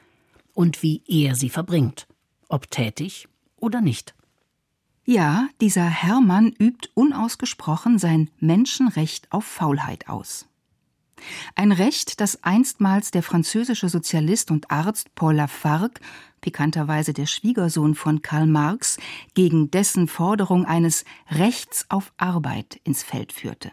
und 0.55 0.85
wie 0.85 1.03
er 1.09 1.35
sie 1.35 1.51
verbringt, 1.51 2.07
ob 2.49 2.71
tätig 2.71 3.27
oder 3.57 3.81
nicht. 3.81 4.15
Ja, 5.05 5.49
dieser 5.61 5.87
Hermann 5.87 6.53
übt 6.57 6.89
unausgesprochen 6.95 7.99
sein 7.99 8.31
Menschenrecht 8.39 9.33
auf 9.33 9.45
Faulheit 9.45 10.09
aus. 10.09 10.47
Ein 11.55 11.73
Recht, 11.73 12.21
das 12.21 12.43
einstmals 12.45 13.11
der 13.11 13.23
französische 13.23 13.89
Sozialist 13.89 14.51
und 14.51 14.71
Arzt 14.71 15.15
Paul 15.15 15.35
Lafargue, 15.35 16.01
pikanterweise 16.41 17.13
der 17.13 17.27
Schwiegersohn 17.27 17.95
von 17.95 18.23
Karl 18.23 18.47
Marx, 18.47 18.99
gegen 19.35 19.71
dessen 19.71 20.09
Forderung 20.09 20.65
eines 20.65 21.05
Rechts 21.31 21.87
auf 21.89 22.13
Arbeit 22.17 22.81
ins 22.85 23.03
Feld 23.03 23.33
führte. 23.33 23.73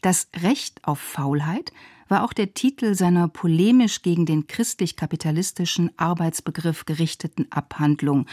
Das 0.00 0.28
Recht 0.42 0.84
auf 0.84 0.98
Faulheit 0.98 1.72
war 2.08 2.24
auch 2.24 2.32
der 2.32 2.54
Titel 2.54 2.94
seiner 2.94 3.28
polemisch 3.28 4.02
gegen 4.02 4.26
den 4.26 4.46
christlich-kapitalistischen 4.46 5.90
Arbeitsbegriff 5.98 6.84
gerichteten 6.84 7.50
Abhandlung, 7.50 8.26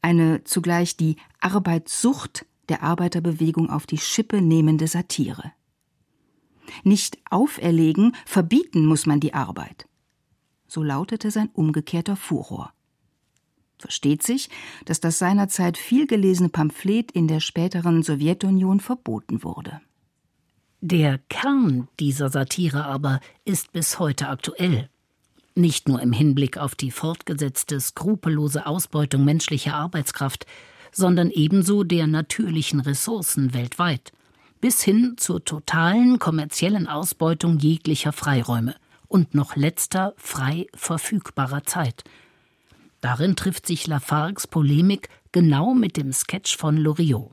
eine 0.00 0.44
zugleich 0.44 0.96
die 0.96 1.16
Arbeitssucht 1.40 2.46
der 2.68 2.82
Arbeiterbewegung 2.82 3.70
auf 3.70 3.86
die 3.86 3.98
Schippe 3.98 4.40
nehmende 4.40 4.86
Satire. 4.86 5.52
Nicht 6.84 7.18
auferlegen, 7.30 8.16
verbieten 8.24 8.86
muss 8.86 9.04
man 9.04 9.20
die 9.20 9.34
Arbeit. 9.34 9.86
So 10.72 10.82
lautete 10.82 11.30
sein 11.30 11.50
umgekehrter 11.52 12.16
Furor. 12.16 12.72
Versteht 13.76 14.22
sich, 14.22 14.48
dass 14.86 15.00
das 15.00 15.18
seinerzeit 15.18 15.76
viel 15.76 16.06
gelesene 16.06 16.48
Pamphlet 16.48 17.12
in 17.12 17.28
der 17.28 17.40
späteren 17.40 18.02
Sowjetunion 18.02 18.80
verboten 18.80 19.42
wurde. 19.42 19.82
Der 20.80 21.18
Kern 21.28 21.88
dieser 22.00 22.30
Satire 22.30 22.86
aber 22.86 23.20
ist 23.44 23.72
bis 23.72 23.98
heute 23.98 24.30
aktuell. 24.30 24.88
Nicht 25.54 25.88
nur 25.88 26.00
im 26.00 26.14
Hinblick 26.14 26.56
auf 26.56 26.74
die 26.74 26.90
fortgesetzte 26.90 27.78
skrupellose 27.78 28.64
Ausbeutung 28.64 29.26
menschlicher 29.26 29.74
Arbeitskraft, 29.74 30.46
sondern 30.90 31.30
ebenso 31.30 31.84
der 31.84 32.06
natürlichen 32.06 32.80
Ressourcen 32.80 33.52
weltweit 33.52 34.12
bis 34.62 34.80
hin 34.80 35.16
zur 35.18 35.44
totalen 35.44 36.18
kommerziellen 36.18 36.86
Ausbeutung 36.86 37.58
jeglicher 37.58 38.12
Freiräume 38.12 38.74
und 39.12 39.34
noch 39.34 39.56
letzter 39.56 40.14
frei 40.16 40.66
verfügbarer 40.74 41.64
Zeit. 41.64 42.02
Darin 43.02 43.36
trifft 43.36 43.66
sich 43.66 43.86
Lafargues 43.86 44.46
Polemik 44.46 45.08
genau 45.32 45.74
mit 45.74 45.96
dem 45.96 46.12
Sketch 46.12 46.56
von 46.56 46.78
Loriot. 46.78 47.32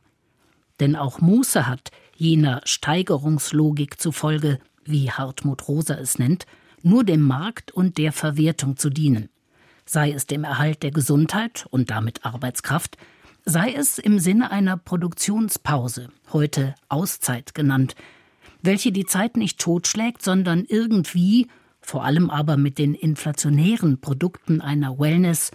Denn 0.80 0.96
auch 0.96 1.22
Muße 1.22 1.68
hat, 1.68 1.92
jener 2.16 2.62
Steigerungslogik 2.66 4.00
zufolge, 4.00 4.60
wie 4.84 5.10
Hartmut 5.10 5.68
Rosa 5.68 5.94
es 5.96 6.20
nennt, 6.20 6.46
nur 6.82 7.04
dem 7.04 7.22
Markt 7.22 7.72
und 7.72 7.98
der 7.98 8.12
Verwertung 8.12 8.76
zu 8.76 8.90
dienen, 8.90 9.30
sei 9.86 10.12
es 10.12 10.28
dem 10.28 10.44
Erhalt 10.44 10.84
der 10.84 10.92
Gesundheit 10.92 11.66
und 11.70 11.92
damit 11.92 12.26
Arbeitskraft, 12.26 12.98
sei 13.46 13.74
es 13.74 14.00
im 14.00 14.20
Sinne 14.20 14.52
einer 14.52 14.76
Produktionspause, 14.76 16.10
heute 16.34 16.76
Auszeit 16.90 17.54
genannt, 17.54 17.96
welche 18.62 18.92
die 18.92 19.06
Zeit 19.06 19.38
nicht 19.38 19.60
totschlägt, 19.60 20.22
sondern 20.22 20.66
irgendwie, 20.68 21.48
vor 21.90 22.06
allem 22.06 22.30
aber 22.30 22.56
mit 22.56 22.78
den 22.78 22.94
inflationären 22.94 24.00
Produkten 24.00 24.62
einer 24.62 25.00
Wellness-, 25.00 25.50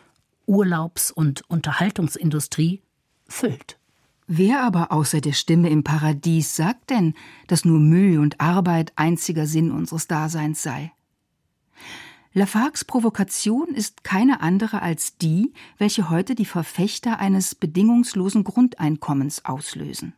Urlaubs- 0.47 1.12
und 1.12 1.49
Unterhaltungsindustrie, 1.49 2.83
füllt. 3.29 3.79
Wer 4.27 4.64
aber 4.64 4.90
außer 4.90 5.20
der 5.20 5.33
Stimme 5.33 5.70
im 5.70 5.85
Paradies 5.85 6.57
sagt 6.57 6.90
denn, 6.90 7.14
dass 7.47 7.64
nur 7.64 7.79
Mühe 7.79 8.20
und 8.20 8.40
Arbeit 8.40 8.92
einziger 8.97 9.47
Sinn 9.47 9.70
unseres 9.70 10.09
Daseins 10.09 10.61
sei? 10.61 10.92
Lafargues 12.33 12.85
Provokation 12.85 13.68
ist 13.68 14.03
keine 14.03 14.40
andere 14.40 14.83
als 14.83 15.16
die, 15.16 15.53
welche 15.79 16.11
heute 16.11 16.35
die 16.35 16.47
Verfechter 16.47 17.20
eines 17.20 17.55
bedingungslosen 17.55 18.42
Grundeinkommens 18.42 19.44
auslösen. 19.44 20.14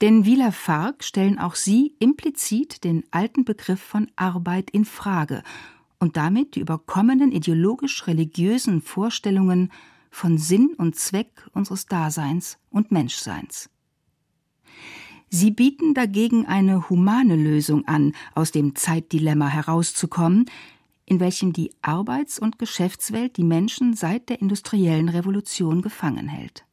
Denn 0.00 0.24
wie 0.24 0.36
Lafargue 0.36 1.02
stellen 1.02 1.38
auch 1.38 1.54
sie 1.54 1.94
implizit 1.98 2.84
den 2.84 3.04
alten 3.10 3.44
Begriff 3.44 3.80
von 3.80 4.10
Arbeit 4.16 4.70
in 4.70 4.84
Frage 4.84 5.42
und 5.98 6.16
damit 6.16 6.54
die 6.54 6.60
überkommenen 6.60 7.30
ideologisch-religiösen 7.30 8.80
Vorstellungen 8.80 9.70
von 10.10 10.38
Sinn 10.38 10.74
und 10.76 10.96
Zweck 10.96 11.46
unseres 11.52 11.86
Daseins 11.86 12.58
und 12.70 12.90
Menschseins. 12.90 13.70
Sie 15.28 15.52
bieten 15.52 15.94
dagegen 15.94 16.46
eine 16.46 16.90
humane 16.90 17.36
Lösung 17.36 17.86
an, 17.86 18.14
aus 18.34 18.50
dem 18.50 18.74
Zeitdilemma 18.74 19.46
herauszukommen, 19.46 20.46
in 21.06 21.20
welchem 21.20 21.52
die 21.52 21.72
Arbeits- 21.82 22.40
und 22.40 22.58
Geschäftswelt 22.58 23.36
die 23.36 23.44
Menschen 23.44 23.94
seit 23.94 24.28
der 24.28 24.40
industriellen 24.40 25.08
Revolution 25.08 25.82
gefangen 25.82 26.28
hält. 26.28 26.64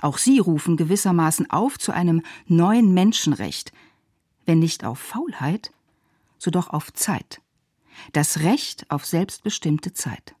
Auch 0.00 0.18
sie 0.18 0.38
rufen 0.38 0.76
gewissermaßen 0.76 1.50
auf 1.50 1.78
zu 1.78 1.92
einem 1.92 2.22
neuen 2.46 2.94
Menschenrecht, 2.94 3.72
wenn 4.46 4.58
nicht 4.58 4.84
auf 4.84 4.98
Faulheit, 4.98 5.72
so 6.38 6.50
doch 6.50 6.70
auf 6.70 6.92
Zeit, 6.92 7.40
das 8.12 8.40
Recht 8.40 8.90
auf 8.90 9.04
selbstbestimmte 9.04 9.92
Zeit. 9.92 10.34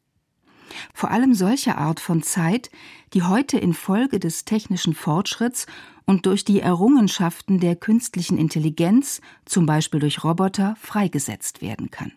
Vor 0.94 1.10
allem 1.10 1.34
solche 1.34 1.76
Art 1.76 2.00
von 2.00 2.22
Zeit, 2.22 2.70
die 3.12 3.22
heute 3.22 3.58
infolge 3.58 4.18
des 4.18 4.44
technischen 4.44 4.94
Fortschritts 4.94 5.66
und 6.06 6.26
durch 6.26 6.44
die 6.44 6.60
Errungenschaften 6.60 7.60
der 7.60 7.76
künstlichen 7.76 8.38
Intelligenz, 8.38 9.20
zum 9.44 9.66
Beispiel 9.66 10.00
durch 10.00 10.24
Roboter, 10.24 10.74
freigesetzt 10.80 11.60
werden 11.60 11.90
kann. 11.90 12.12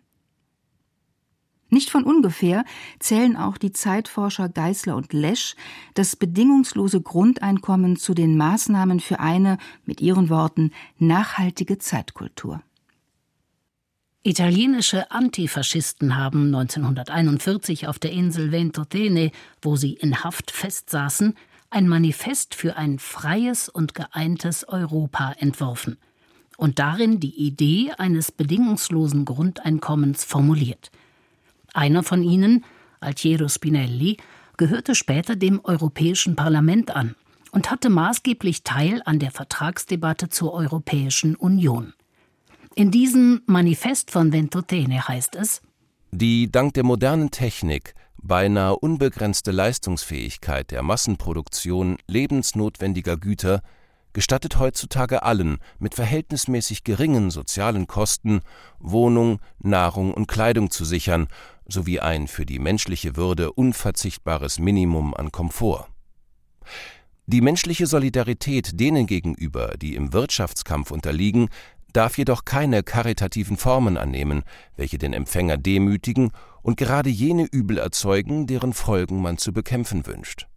Nicht 1.69 1.89
von 1.89 2.03
ungefähr 2.03 2.63
zählen 2.99 3.35
auch 3.35 3.57
die 3.57 3.71
Zeitforscher 3.71 4.49
Geißler 4.49 4.95
und 4.95 5.13
Lesch 5.13 5.55
das 5.95 6.15
bedingungslose 6.15 7.01
Grundeinkommen 7.01 7.95
zu 7.95 8.13
den 8.13 8.37
Maßnahmen 8.37 8.99
für 8.99 9.19
eine, 9.19 9.57
mit 9.83 9.99
ihren 9.99 10.29
Worten, 10.29 10.71
nachhaltige 10.99 11.79
Zeitkultur. 11.79 12.61
Italienische 14.21 15.11
Antifaschisten 15.11 16.17
haben 16.17 16.47
1941 16.47 17.87
auf 17.87 17.99
der 17.99 18.11
Insel 18.11 18.51
Ventotene, 18.51 19.31
wo 19.61 19.75
sie 19.75 19.93
in 19.93 20.23
Haft 20.23 20.51
festsaßen, 20.51 21.35
ein 21.69 21.87
Manifest 21.87 22.55
für 22.55 22.75
ein 22.75 22.99
freies 22.99 23.69
und 23.69 23.93
geeintes 23.93 24.67
Europa 24.67 25.33
entworfen 25.39 25.97
und 26.57 26.79
darin 26.79 27.19
die 27.19 27.35
Idee 27.35 27.91
eines 27.97 28.31
bedingungslosen 28.31 29.25
Grundeinkommens 29.25 30.23
formuliert– 30.23 30.91
einer 31.75 32.03
von 32.03 32.23
ihnen, 32.23 32.65
Altiero 32.99 33.47
Spinelli, 33.47 34.17
gehörte 34.57 34.95
später 34.95 35.35
dem 35.35 35.59
Europäischen 35.63 36.35
Parlament 36.35 36.95
an 36.95 37.15
und 37.51 37.71
hatte 37.71 37.89
maßgeblich 37.89 38.63
Teil 38.63 39.01
an 39.05 39.19
der 39.19 39.31
Vertragsdebatte 39.31 40.29
zur 40.29 40.53
Europäischen 40.53 41.35
Union. 41.35 41.93
In 42.75 42.91
diesem 42.91 43.41
Manifest 43.45 44.11
von 44.11 44.33
Ventotene 44.33 45.07
heißt 45.07 45.35
es 45.35 45.61
Die 46.11 46.51
dank 46.51 46.73
der 46.73 46.83
modernen 46.83 47.31
Technik 47.31 47.95
beinahe 48.21 48.75
unbegrenzte 48.75 49.51
Leistungsfähigkeit 49.51 50.71
der 50.71 50.83
Massenproduktion 50.83 51.97
lebensnotwendiger 52.07 53.17
Güter 53.17 53.61
gestattet 54.15 54.57
heutzutage 54.59 55.23
allen 55.23 55.59
mit 55.77 55.93
verhältnismäßig 55.93 56.83
geringen 56.83 57.31
sozialen 57.31 57.85
Kosten 57.85 58.41
Wohnung, 58.79 59.39
Nahrung 59.59 60.13
und 60.13 60.27
Kleidung 60.27 60.71
zu 60.71 60.85
sichern 60.85 61.27
sowie 61.67 61.99
ein 61.99 62.27
für 62.27 62.45
die 62.45 62.59
menschliche 62.59 63.15
Würde 63.15 63.51
unverzichtbares 63.51 64.59
Minimum 64.59 65.13
an 65.13 65.31
Komfort. 65.31 65.87
Die 67.27 67.41
menschliche 67.41 67.87
Solidarität 67.87 68.79
denen 68.79 69.07
gegenüber, 69.07 69.75
die 69.77 69.95
im 69.95 70.13
Wirtschaftskampf 70.13 70.91
unterliegen, 70.91 71.49
darf 71.91 72.17
jedoch 72.17 72.45
keine 72.45 72.83
karitativen 72.83 73.57
Formen 73.57 73.97
annehmen, 73.97 74.43
welche 74.75 74.97
den 74.97 75.13
Empfänger 75.13 75.57
demütigen 75.57 76.31
und 76.61 76.77
gerade 76.77 77.09
jene 77.09 77.47
Übel 77.51 77.77
erzeugen, 77.77 78.47
deren 78.47 78.73
Folgen 78.73 79.21
man 79.21 79.37
zu 79.37 79.53
bekämpfen 79.53 80.05
wünscht. 80.05 80.47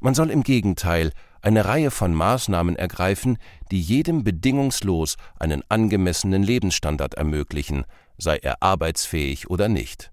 Man 0.00 0.14
soll 0.14 0.30
im 0.30 0.42
Gegenteil 0.42 1.12
eine 1.40 1.64
Reihe 1.64 1.90
von 1.90 2.14
Maßnahmen 2.14 2.76
ergreifen, 2.76 3.38
die 3.70 3.80
jedem 3.80 4.24
bedingungslos 4.24 5.16
einen 5.38 5.62
angemessenen 5.68 6.42
Lebensstandard 6.42 7.14
ermöglichen, 7.14 7.84
sei 8.16 8.36
er 8.38 8.62
arbeitsfähig 8.62 9.50
oder 9.50 9.68
nicht, 9.68 10.10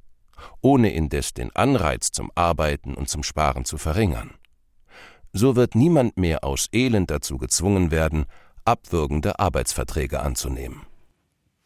ohne 0.61 0.93
indes 0.93 1.33
den 1.33 1.55
Anreiz 1.55 2.11
zum 2.11 2.31
Arbeiten 2.35 2.93
und 2.93 3.09
zum 3.09 3.23
Sparen 3.23 3.65
zu 3.65 3.77
verringern. 3.77 4.31
So 5.33 5.55
wird 5.55 5.75
niemand 5.75 6.17
mehr 6.17 6.43
aus 6.43 6.69
Elend 6.71 7.11
dazu 7.11 7.37
gezwungen 7.37 7.91
werden, 7.91 8.25
abwürgende 8.63 9.39
Arbeitsverträge 9.39 10.21
anzunehmen. 10.21 10.81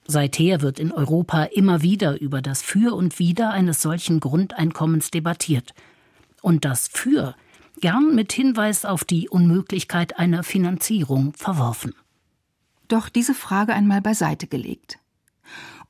Seither 0.08 0.62
wird 0.62 0.80
in 0.80 0.92
Europa 0.92 1.44
immer 1.44 1.84
wieder 1.84 2.20
über 2.20 2.42
das 2.42 2.64
Für 2.64 2.96
und 2.96 3.20
Wider 3.20 3.52
eines 3.52 3.82
solchen 3.84 4.20
Grundeinkommens 4.20 5.12
debattiert. 5.12 5.76
Und 6.42 6.66
das 6.66 6.88
Für 6.88 7.36
gern 7.80 8.16
mit 8.16 8.34
Hinweis 8.34 8.86
auf 8.86 9.04
die 9.04 9.30
Unmöglichkeit 9.30 10.18
einer 10.18 10.44
Finanzierung 10.44 11.34
verworfen. 11.34 11.94
Doch 12.88 13.08
diese 13.08 13.36
Frage 13.36 13.74
einmal 13.74 14.02
beiseite 14.02 14.48
gelegt. 14.48 14.98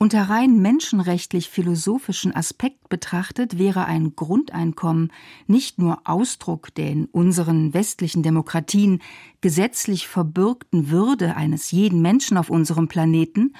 Unter 0.01 0.29
rein 0.29 0.61
menschenrechtlich-philosophischen 0.61 2.33
Aspekt 2.33 2.87
betrachtet 2.87 3.57
wäre 3.57 3.83
ein 3.83 4.15
Grundeinkommen 4.15 5.11
nicht 5.45 5.77
nur 5.77 5.99
Ausdruck 6.05 6.73
der 6.75 6.89
in 6.89 7.05
unseren 7.07 7.73
westlichen 7.73 8.23
Demokratien 8.23 9.01
gesetzlich 9.41 10.07
verbürgten 10.07 10.89
Würde 10.89 11.35
eines 11.35 11.71
jeden 11.71 12.01
Menschen 12.01 12.37
auf 12.37 12.49
unserem 12.49 12.87
Planeten, 12.87 13.55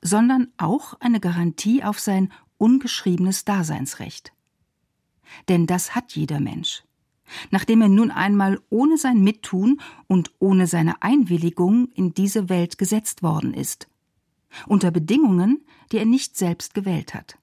sondern 0.00 0.48
auch 0.56 0.94
eine 1.00 1.20
Garantie 1.20 1.84
auf 1.84 2.00
sein 2.00 2.32
ungeschriebenes 2.56 3.44
Daseinsrecht. 3.44 4.32
Denn 5.50 5.66
das 5.66 5.94
hat 5.94 6.12
jeder 6.12 6.40
Mensch. 6.40 6.84
Nachdem 7.50 7.82
er 7.82 7.90
nun 7.90 8.10
einmal 8.10 8.60
ohne 8.70 8.96
sein 8.96 9.22
Mittun 9.22 9.82
und 10.06 10.32
ohne 10.38 10.68
seine 10.68 11.02
Einwilligung 11.02 11.90
in 11.94 12.14
diese 12.14 12.48
Welt 12.48 12.78
gesetzt 12.78 13.22
worden 13.22 13.52
ist. 13.52 13.88
Unter 14.66 14.90
Bedingungen, 14.90 15.64
die 15.92 15.98
er 15.98 16.06
nicht 16.06 16.36
selbst 16.36 16.74
gewählt 16.74 17.14
hat. 17.14 17.38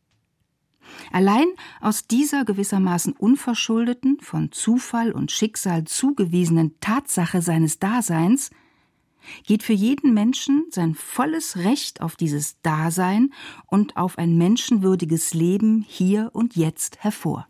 Allein 1.12 1.47
aus 1.82 2.08
dieser 2.08 2.45
gewissermaßen 2.45 3.13
unverschuldeten, 3.13 4.17
von 4.21 4.52
Zufall 4.52 5.12
und 5.12 5.32
Schicksal 5.32 5.86
zugewiesenen 5.86 6.80
Tatsache 6.80 7.41
seines 7.41 7.80
Daseins 7.80 8.52
geht 9.45 9.63
für 9.63 9.73
jeden 9.73 10.13
Menschen 10.13 10.65
sein 10.69 10.95
volles 10.95 11.58
Recht 11.58 12.02
auf 12.02 12.15
dieses 12.15 12.62
Dasein 12.62 13.34
und 13.67 13.95
auf 13.95 14.17
ein 14.17 14.38
menschenwürdiges 14.38 15.34
Leben 15.34 15.86
hier 15.88 16.30
und 16.34 16.56
jetzt 16.56 17.04
hervor. 17.04 17.47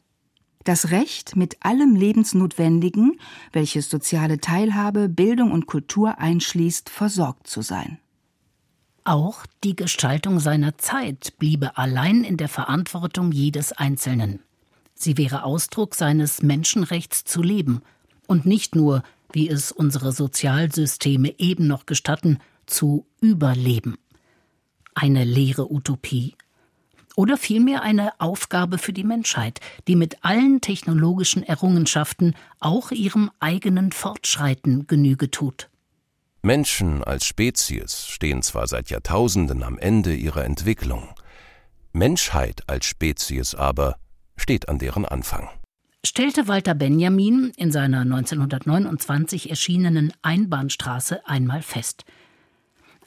Das 0.63 0.91
Recht, 0.91 1.35
mit 1.35 1.57
allem 1.65 1.95
Lebensnotwendigen, 1.95 3.19
welches 3.51 3.89
soziale 3.89 4.39
Teilhabe, 4.39 5.09
Bildung 5.09 5.51
und 5.51 5.65
Kultur 5.65 6.19
einschließt, 6.19 6.89
versorgt 6.89 7.47
zu 7.47 7.61
sein. 7.61 7.99
Auch 9.05 9.45
die 9.63 9.75
Gestaltung 9.75 10.39
seiner 10.39 10.77
Zeit 10.77 11.33
bliebe 11.37 11.77
allein 11.77 12.23
in 12.23 12.37
der 12.37 12.47
Verantwortung 12.47 13.31
jedes 13.31 13.73
Einzelnen. 13.73 14.39
Sie 14.93 15.17
wäre 15.17 15.43
Ausdruck 15.43 15.95
seines 15.95 16.41
Menschenrechts 16.41 17.25
zu 17.25 17.41
leben 17.41 17.81
und 18.27 18.45
nicht 18.45 18.75
nur 18.75 19.03
wie 19.33 19.49
es 19.49 19.71
unsere 19.71 20.11
Sozialsysteme 20.13 21.33
eben 21.39 21.67
noch 21.67 21.85
gestatten, 21.85 22.37
zu 22.65 23.05
überleben. 23.19 23.97
Eine 24.93 25.25
leere 25.25 25.71
Utopie? 25.71 26.35
Oder 27.15 27.37
vielmehr 27.37 27.83
eine 27.83 28.19
Aufgabe 28.19 28.77
für 28.77 28.93
die 28.93 29.03
Menschheit, 29.03 29.59
die 29.87 29.95
mit 29.95 30.23
allen 30.23 30.61
technologischen 30.61 31.43
Errungenschaften 31.43 32.35
auch 32.59 32.91
ihrem 32.91 33.29
eigenen 33.39 33.91
Fortschreiten 33.91 34.87
Genüge 34.87 35.29
tut. 35.29 35.69
Menschen 36.43 37.03
als 37.03 37.25
Spezies 37.25 38.05
stehen 38.07 38.41
zwar 38.43 38.67
seit 38.67 38.89
Jahrtausenden 38.89 39.63
am 39.63 39.77
Ende 39.79 40.13
ihrer 40.13 40.45
Entwicklung, 40.45 41.09
Menschheit 41.93 42.61
als 42.67 42.85
Spezies 42.85 43.55
aber 43.55 43.95
steht 44.35 44.67
an 44.69 44.77
deren 44.77 45.05
Anfang 45.05 45.49
stellte 46.05 46.47
Walter 46.47 46.75
Benjamin 46.75 47.53
in 47.55 47.71
seiner 47.71 48.01
1929 48.01 49.49
erschienenen 49.49 50.11
Einbahnstraße 50.21 51.25
einmal 51.27 51.61
fest. 51.61 52.03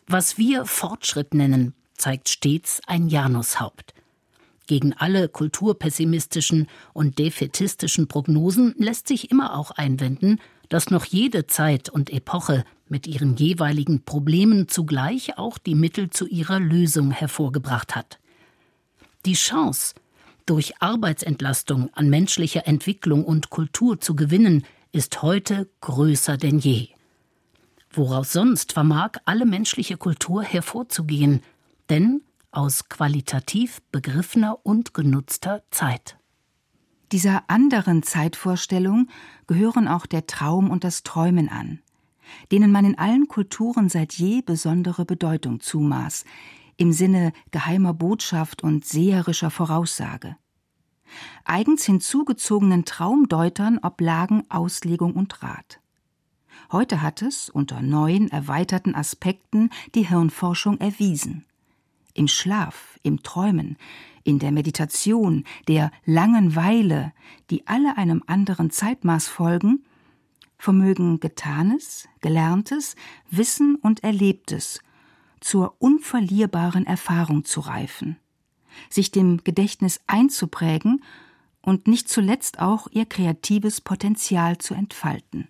Was 0.07 0.39
wir 0.39 0.65
Fortschritt 0.65 1.35
nennen, 1.35 1.75
zeigt 1.95 2.29
stets 2.29 2.81
ein 2.87 3.09
Janushaupt. 3.09 3.93
Gegen 4.67 4.95
alle 4.95 5.29
kulturpessimistischen 5.29 6.69
und 6.93 7.19
defetistischen 7.19 8.09
Prognosen 8.09 8.75
lässt 8.79 9.09
sich 9.09 9.31
immer 9.31 9.57
auch 9.57 9.71
einwenden, 9.73 10.41
dass 10.69 10.91
noch 10.91 11.05
jede 11.05 11.47
Zeit 11.47 11.89
und 11.89 12.11
Epoche 12.11 12.65
mit 12.89 13.07
ihren 13.07 13.37
jeweiligen 13.37 14.05
Problemen 14.05 14.69
zugleich 14.69 15.39
auch 15.39 15.59
die 15.59 15.75
Mittel 15.75 16.11
zu 16.11 16.27
ihrer 16.27 16.61
Lösung 16.61 17.11
hervorgebracht 17.11 17.95
hat. 17.95 18.19
Die 19.25 19.35
Chance, 19.35 19.95
durch 20.47 20.81
Arbeitsentlastung 20.81 21.91
an 21.95 22.09
menschlicher 22.09 22.67
Entwicklung 22.67 23.25
und 23.25 23.51
Kultur 23.51 24.01
zu 24.01 24.15
gewinnen, 24.15 24.65
ist 24.93 25.23
heute 25.23 25.69
größer 25.81 26.37
denn 26.37 26.59
je. 26.59 26.89
Woraus 27.91 28.33
sonst 28.33 28.73
vermag 28.73 29.13
alle 29.25 29.47
menschliche 29.47 29.97
Kultur 29.97 30.43
hervorzugehen, 30.43 31.43
denn 31.91 32.23
aus 32.51 32.89
qualitativ 32.89 33.83
begriffener 33.91 34.59
und 34.65 34.95
genutzter 34.95 35.63
Zeit. 35.71 36.17
Dieser 37.13 37.45
anderen 37.49 38.03
Zeitvorstellung 38.03 39.09
gehören 39.47 39.89
auch 39.89 40.07
der 40.07 40.27
Traum 40.27 40.71
und 40.71 40.83
das 40.83 41.03
Träumen 41.03 41.49
an, 41.49 41.81
denen 42.51 42.73
man 42.73 42.85
in 42.85 42.99
allen 42.99 43.29
Kulturen 43.29 43.89
seit 43.89 44.15
je 44.15 44.43
besondere 44.43 45.05
Bedeutung 45.05 45.61
zumaß, 45.61 46.25
im 46.77 46.93
Sinne 46.93 47.33
geheimer 47.51 47.95
Botschaft 47.95 48.63
und 48.63 48.85
seherischer 48.85 49.51
Voraussage. 49.51 50.37
Eigens 51.45 51.85
hinzugezogenen 51.85 52.85
Traumdeutern 52.85 53.79
oblagen 53.83 54.45
Auslegung 54.51 55.15
und 55.15 55.43
Rat. 55.43 55.81
Heute 56.73 57.01
hat 57.01 57.23
es, 57.23 57.49
unter 57.49 57.81
neuen, 57.81 58.31
erweiterten 58.31 58.95
Aspekten, 58.95 59.71
die 59.95 60.09
Hirnforschung 60.09 60.79
erwiesen. 60.79 61.45
Im 62.13 62.29
Schlaf, 62.29 62.99
im 63.03 63.23
Träumen, 63.23 63.77
in 64.25 64.41
der 64.41 64.51
Meditation, 64.51 65.45
der 65.69 65.93
langen 66.05 66.57
Weile, 66.57 67.13
die 67.51 67.67
alle 67.69 67.97
einem 67.97 68.23
anderen 68.27 68.71
Zeitmaß 68.71 69.29
folgen, 69.29 69.85
vermögen 70.59 71.21
Getanes, 71.21 72.09
Gelerntes, 72.21 72.97
Wissen 73.31 73.77
und 73.77 74.03
Erlebtes 74.03 74.81
zur 75.41 75.77
unverlierbaren 75.79 76.87
Erfahrung 76.87 77.45
zu 77.45 77.61
reifen, 77.61 78.17
sich 78.91 79.11
dem 79.11 79.45
Gedächtnis 79.45 80.01
einzuprägen 80.07 81.03
und 81.63 81.89
nicht 81.89 82.09
zuletzt 82.09 82.61
auch 82.61 82.89
ihr 82.91 83.07
kreatives 83.07 83.81
Potenzial 83.81 84.59
zu 84.59 84.75
entfalten. 84.75 85.49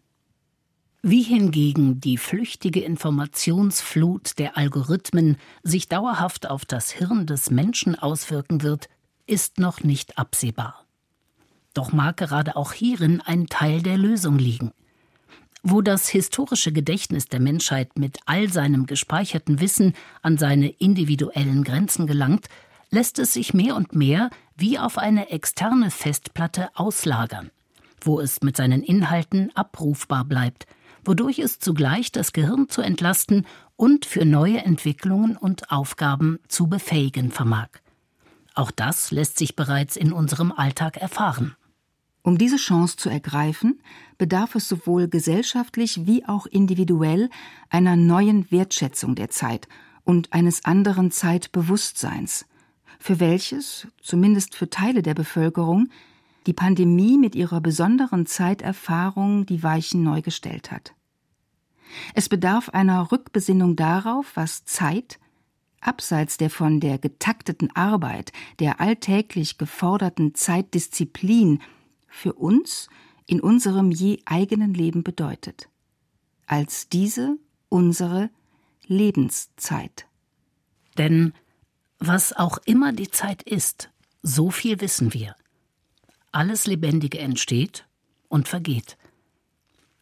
Wie 1.02 1.22
hingegen 1.22 2.00
die 2.00 2.16
flüchtige 2.16 2.80
Informationsflut 2.80 4.38
der 4.38 4.56
Algorithmen 4.56 5.36
sich 5.62 5.88
dauerhaft 5.88 6.50
auf 6.50 6.64
das 6.64 6.90
Hirn 6.90 7.26
des 7.26 7.50
Menschen 7.50 7.94
auswirken 7.94 8.62
wird, 8.62 8.88
ist 9.26 9.58
noch 9.58 9.84
nicht 9.84 10.18
absehbar. 10.18 10.84
Doch 11.74 11.92
mag 11.92 12.16
gerade 12.16 12.56
auch 12.56 12.72
hierin 12.72 13.20
ein 13.20 13.46
Teil 13.46 13.82
der 13.82 13.98
Lösung 13.98 14.38
liegen. 14.38 14.72
Wo 15.68 15.82
das 15.82 16.08
historische 16.08 16.70
Gedächtnis 16.70 17.26
der 17.26 17.40
Menschheit 17.40 17.98
mit 17.98 18.20
all 18.24 18.52
seinem 18.52 18.86
gespeicherten 18.86 19.58
Wissen 19.60 19.94
an 20.22 20.38
seine 20.38 20.68
individuellen 20.68 21.64
Grenzen 21.64 22.06
gelangt, 22.06 22.46
lässt 22.90 23.18
es 23.18 23.32
sich 23.32 23.52
mehr 23.52 23.74
und 23.74 23.92
mehr 23.92 24.30
wie 24.56 24.78
auf 24.78 24.96
eine 24.96 25.30
externe 25.30 25.90
Festplatte 25.90 26.68
auslagern, 26.74 27.50
wo 28.00 28.20
es 28.20 28.42
mit 28.42 28.56
seinen 28.56 28.84
Inhalten 28.84 29.50
abrufbar 29.56 30.24
bleibt, 30.24 30.68
wodurch 31.04 31.40
es 31.40 31.58
zugleich 31.58 32.12
das 32.12 32.32
Gehirn 32.32 32.68
zu 32.68 32.80
entlasten 32.80 33.44
und 33.74 34.06
für 34.06 34.24
neue 34.24 34.58
Entwicklungen 34.58 35.36
und 35.36 35.72
Aufgaben 35.72 36.38
zu 36.46 36.68
befähigen 36.68 37.32
vermag. 37.32 37.70
Auch 38.54 38.70
das 38.70 39.10
lässt 39.10 39.36
sich 39.36 39.56
bereits 39.56 39.96
in 39.96 40.12
unserem 40.12 40.52
Alltag 40.52 40.96
erfahren. 40.96 41.56
Um 42.26 42.38
diese 42.38 42.56
Chance 42.56 42.96
zu 42.96 43.08
ergreifen, 43.08 43.80
bedarf 44.18 44.56
es 44.56 44.68
sowohl 44.68 45.06
gesellschaftlich 45.06 46.06
wie 46.06 46.26
auch 46.26 46.46
individuell 46.46 47.30
einer 47.70 47.94
neuen 47.94 48.50
Wertschätzung 48.50 49.14
der 49.14 49.30
Zeit 49.30 49.68
und 50.02 50.32
eines 50.32 50.64
anderen 50.64 51.12
Zeitbewusstseins, 51.12 52.46
für 52.98 53.20
welches, 53.20 53.86
zumindest 54.02 54.56
für 54.56 54.68
Teile 54.68 55.02
der 55.02 55.14
Bevölkerung, 55.14 55.88
die 56.48 56.52
Pandemie 56.52 57.16
mit 57.16 57.36
ihrer 57.36 57.60
besonderen 57.60 58.26
Zeiterfahrung 58.26 59.46
die 59.46 59.62
Weichen 59.62 60.02
neu 60.02 60.20
gestellt 60.20 60.72
hat. 60.72 60.94
Es 62.14 62.28
bedarf 62.28 62.70
einer 62.70 63.12
Rückbesinnung 63.12 63.76
darauf, 63.76 64.32
was 64.34 64.64
Zeit, 64.64 65.20
abseits 65.80 66.38
der 66.38 66.50
von 66.50 66.80
der 66.80 66.98
getakteten 66.98 67.70
Arbeit, 67.76 68.32
der 68.58 68.80
alltäglich 68.80 69.58
geforderten 69.58 70.34
Zeitdisziplin, 70.34 71.60
für 72.16 72.32
uns 72.32 72.88
in 73.26 73.40
unserem 73.40 73.90
je 73.90 74.20
eigenen 74.24 74.72
Leben 74.72 75.02
bedeutet. 75.02 75.68
Als 76.46 76.88
diese 76.88 77.36
unsere 77.68 78.30
Lebenszeit. 78.86 80.06
Denn 80.96 81.34
was 81.98 82.32
auch 82.32 82.58
immer 82.64 82.92
die 82.92 83.10
Zeit 83.10 83.42
ist, 83.42 83.90
so 84.22 84.50
viel 84.50 84.80
wissen 84.80 85.12
wir. 85.12 85.34
Alles 86.32 86.66
Lebendige 86.66 87.18
entsteht 87.18 87.86
und 88.28 88.48
vergeht. 88.48 88.96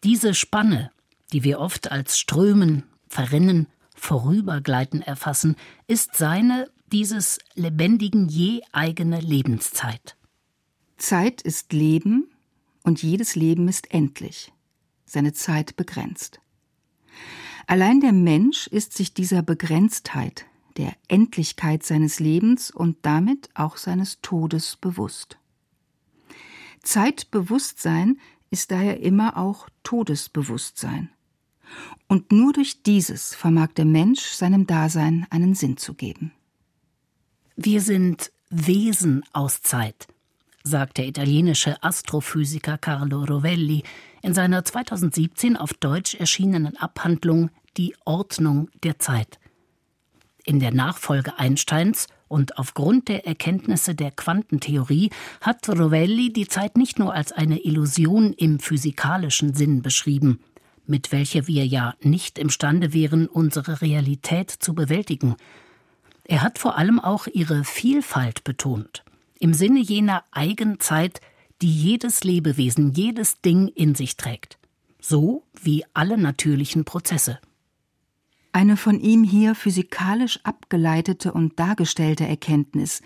Diese 0.02 0.34
Spanne, 0.34 0.90
die 1.32 1.44
wir 1.44 1.60
oft 1.60 1.90
als 1.90 2.18
Strömen, 2.18 2.84
Verrinnen, 3.08 3.68
Vorübergleiten 3.94 5.02
erfassen, 5.02 5.56
ist 5.86 6.16
seine, 6.16 6.70
dieses 6.92 7.38
lebendigen 7.54 8.28
je 8.28 8.62
eigene 8.72 9.20
Lebenszeit. 9.20 10.16
Zeit 11.04 11.42
ist 11.42 11.74
Leben 11.74 12.30
und 12.82 13.02
jedes 13.02 13.34
Leben 13.34 13.68
ist 13.68 13.92
endlich, 13.92 14.54
seine 15.04 15.34
Zeit 15.34 15.76
begrenzt. 15.76 16.40
Allein 17.66 18.00
der 18.00 18.12
Mensch 18.12 18.68
ist 18.68 18.94
sich 18.94 19.12
dieser 19.12 19.42
Begrenztheit, 19.42 20.46
der 20.78 20.96
Endlichkeit 21.08 21.82
seines 21.82 22.20
Lebens 22.20 22.70
und 22.70 22.96
damit 23.02 23.50
auch 23.52 23.76
seines 23.76 24.22
Todes 24.22 24.76
bewusst. 24.76 25.36
Zeitbewusstsein 26.82 28.18
ist 28.48 28.70
daher 28.70 29.00
immer 29.00 29.36
auch 29.36 29.68
Todesbewusstsein. 29.82 31.10
Und 32.08 32.32
nur 32.32 32.54
durch 32.54 32.82
dieses 32.82 33.34
vermag 33.34 33.74
der 33.74 33.84
Mensch 33.84 34.22
seinem 34.22 34.66
Dasein 34.66 35.26
einen 35.28 35.54
Sinn 35.54 35.76
zu 35.76 35.92
geben. 35.92 36.32
Wir 37.56 37.82
sind 37.82 38.32
Wesen 38.48 39.22
aus 39.34 39.60
Zeit, 39.60 40.08
sagt 40.66 40.96
der 40.96 41.06
italienische 41.06 41.82
Astrophysiker 41.82 42.78
Carlo 42.78 43.22
Rovelli 43.24 43.82
in 44.22 44.32
seiner 44.32 44.64
2017 44.64 45.58
auf 45.58 45.74
Deutsch 45.74 46.14
erschienenen 46.14 46.78
Abhandlung 46.78 47.50
Die 47.76 47.94
Ordnung 48.06 48.70
der 48.82 48.98
Zeit. 48.98 49.38
In 50.42 50.60
der 50.60 50.72
Nachfolge 50.72 51.38
Einsteins 51.38 52.06
und 52.28 52.56
aufgrund 52.56 53.08
der 53.08 53.26
Erkenntnisse 53.26 53.94
der 53.94 54.10
Quantentheorie 54.10 55.10
hat 55.42 55.68
Rovelli 55.68 56.32
die 56.32 56.48
Zeit 56.48 56.78
nicht 56.78 56.98
nur 56.98 57.12
als 57.12 57.32
eine 57.32 57.62
Illusion 57.62 58.32
im 58.32 58.58
physikalischen 58.58 59.52
Sinn 59.52 59.82
beschrieben, 59.82 60.40
mit 60.86 61.12
welcher 61.12 61.46
wir 61.46 61.66
ja 61.66 61.94
nicht 62.00 62.38
imstande 62.38 62.94
wären, 62.94 63.26
unsere 63.26 63.82
Realität 63.82 64.50
zu 64.50 64.74
bewältigen. 64.74 65.36
Er 66.24 66.40
hat 66.40 66.58
vor 66.58 66.78
allem 66.78 67.00
auch 67.00 67.26
ihre 67.26 67.64
Vielfalt 67.64 68.44
betont, 68.44 69.03
im 69.44 69.52
Sinne 69.52 69.80
jener 69.80 70.24
Eigenzeit, 70.30 71.20
die 71.60 71.70
jedes 71.70 72.24
Lebewesen, 72.24 72.92
jedes 72.94 73.42
Ding 73.42 73.68
in 73.68 73.94
sich 73.94 74.16
trägt, 74.16 74.58
so 75.02 75.42
wie 75.62 75.84
alle 75.92 76.16
natürlichen 76.16 76.86
Prozesse. 76.86 77.38
Eine 78.52 78.78
von 78.78 78.98
ihm 78.98 79.22
hier 79.22 79.54
physikalisch 79.54 80.40
abgeleitete 80.44 81.30
und 81.30 81.60
dargestellte 81.60 82.26
Erkenntnis, 82.26 83.02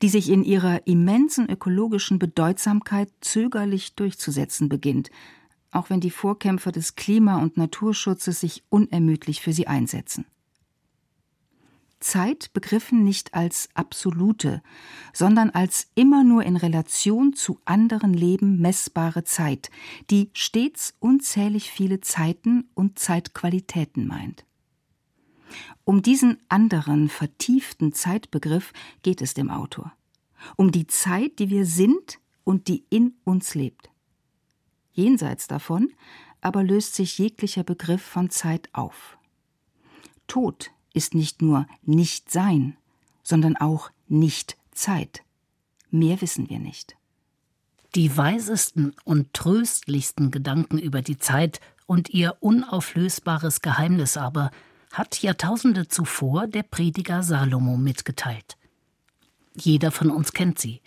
die 0.00 0.08
sich 0.08 0.30
in 0.30 0.44
ihrer 0.44 0.86
immensen 0.86 1.50
ökologischen 1.50 2.20
Bedeutsamkeit 2.20 3.08
zögerlich 3.20 3.96
durchzusetzen 3.96 4.68
beginnt, 4.68 5.10
auch 5.72 5.90
wenn 5.90 5.98
die 5.98 6.12
Vorkämpfer 6.12 6.70
des 6.70 6.94
Klima- 6.94 7.42
und 7.42 7.56
Naturschutzes 7.56 8.38
sich 8.38 8.62
unermüdlich 8.68 9.40
für 9.40 9.52
sie 9.52 9.66
einsetzen. 9.66 10.24
Zeit 12.04 12.52
begriffen 12.52 13.02
nicht 13.02 13.34
als 13.34 13.68
absolute, 13.74 14.62
sondern 15.12 15.50
als 15.50 15.88
immer 15.94 16.22
nur 16.22 16.44
in 16.44 16.56
Relation 16.56 17.32
zu 17.32 17.58
anderen 17.64 18.12
Leben 18.12 18.60
messbare 18.60 19.24
Zeit, 19.24 19.70
die 20.10 20.30
stets 20.34 20.94
unzählig 21.00 21.70
viele 21.70 22.00
Zeiten 22.00 22.68
und 22.74 22.98
Zeitqualitäten 22.98 24.06
meint. 24.06 24.44
Um 25.84 26.02
diesen 26.02 26.38
anderen, 26.48 27.08
vertieften 27.08 27.92
Zeitbegriff 27.92 28.72
geht 29.02 29.22
es 29.22 29.34
dem 29.34 29.50
Autor. 29.50 29.92
Um 30.56 30.72
die 30.72 30.86
Zeit, 30.86 31.38
die 31.38 31.48
wir 31.48 31.64
sind 31.64 32.18
und 32.44 32.68
die 32.68 32.84
in 32.90 33.14
uns 33.24 33.54
lebt. 33.54 33.90
Jenseits 34.92 35.46
davon 35.46 35.92
aber 36.40 36.62
löst 36.62 36.94
sich 36.94 37.18
jeglicher 37.18 37.64
Begriff 37.64 38.02
von 38.02 38.28
Zeit 38.28 38.68
auf. 38.74 39.16
Tod 40.26 40.73
ist 40.94 41.14
nicht 41.14 41.42
nur 41.42 41.66
Nicht-Sein, 41.82 42.78
sondern 43.22 43.56
auch 43.56 43.90
Nicht-Zeit. 44.08 45.22
Mehr 45.90 46.20
wissen 46.22 46.48
wir 46.48 46.58
nicht. 46.58 46.96
Die 47.94 48.16
weisesten 48.16 48.94
und 49.04 49.34
tröstlichsten 49.34 50.30
Gedanken 50.30 50.78
über 50.78 51.02
die 51.02 51.18
Zeit 51.18 51.60
und 51.86 52.10
ihr 52.10 52.36
unauflösbares 52.40 53.60
Geheimnis 53.60 54.16
aber 54.16 54.50
hat 54.92 55.22
Jahrtausende 55.22 55.88
zuvor 55.88 56.46
der 56.46 56.62
Prediger 56.62 57.22
Salomo 57.22 57.76
mitgeteilt. 57.76 58.56
Jeder 59.56 59.90
von 59.90 60.10
uns 60.10 60.32
kennt 60.32 60.58
sie, 60.58 60.80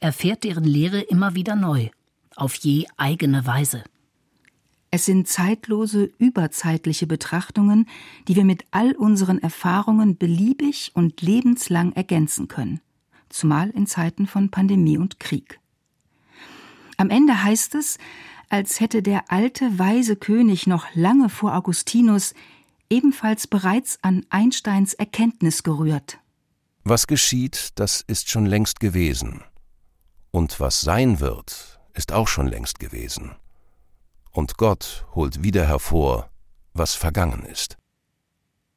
erfährt 0.00 0.44
deren 0.44 0.64
Lehre 0.64 1.00
immer 1.00 1.34
wieder 1.34 1.56
neu 1.56 1.90
auf 2.36 2.54
je 2.54 2.86
eigene 2.96 3.46
Weise. 3.46 3.84
Es 4.90 5.04
sind 5.04 5.28
zeitlose, 5.28 6.10
überzeitliche 6.18 7.06
Betrachtungen, 7.06 7.86
die 8.26 8.36
wir 8.36 8.44
mit 8.44 8.64
all 8.70 8.92
unseren 8.92 9.38
Erfahrungen 9.38 10.16
beliebig 10.16 10.92
und 10.94 11.20
lebenslang 11.20 11.92
ergänzen 11.92 12.48
können, 12.48 12.80
zumal 13.28 13.68
in 13.70 13.86
Zeiten 13.86 14.26
von 14.26 14.50
Pandemie 14.50 14.96
und 14.96 15.20
Krieg. 15.20 15.60
Am 16.96 17.10
Ende 17.10 17.42
heißt 17.42 17.74
es, 17.74 17.98
als 18.48 18.80
hätte 18.80 19.02
der 19.02 19.30
alte, 19.30 19.78
weise 19.78 20.16
König 20.16 20.66
noch 20.66 20.86
lange 20.94 21.28
vor 21.28 21.54
Augustinus 21.54 22.34
ebenfalls 22.88 23.46
bereits 23.46 23.98
an 24.02 24.24
Einsteins 24.30 24.94
Erkenntnis 24.94 25.62
gerührt. 25.62 26.18
Was 26.84 27.06
geschieht, 27.06 27.72
das 27.74 28.02
ist 28.06 28.30
schon 28.30 28.46
längst 28.46 28.80
gewesen. 28.80 29.42
Und 30.30 30.60
was 30.60 30.80
sein 30.80 31.20
wird, 31.20 31.78
ist 31.92 32.12
auch 32.12 32.28
schon 32.28 32.46
längst 32.46 32.80
gewesen. 32.80 33.32
Und 34.32 34.56
Gott 34.56 35.06
holt 35.14 35.42
wieder 35.42 35.66
hervor, 35.66 36.30
was 36.72 36.94
vergangen 36.94 37.44
ist. 37.44 37.76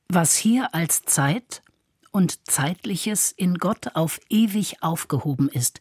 Was 0.08 0.36
hier 0.36 0.74
als 0.74 1.04
Zeit 1.04 1.62
und 2.12 2.50
Zeitliches 2.50 3.32
in 3.32 3.56
Gott 3.56 3.96
auf 3.96 4.20
ewig 4.30 4.84
aufgehoben 4.84 5.50
ist, 5.50 5.80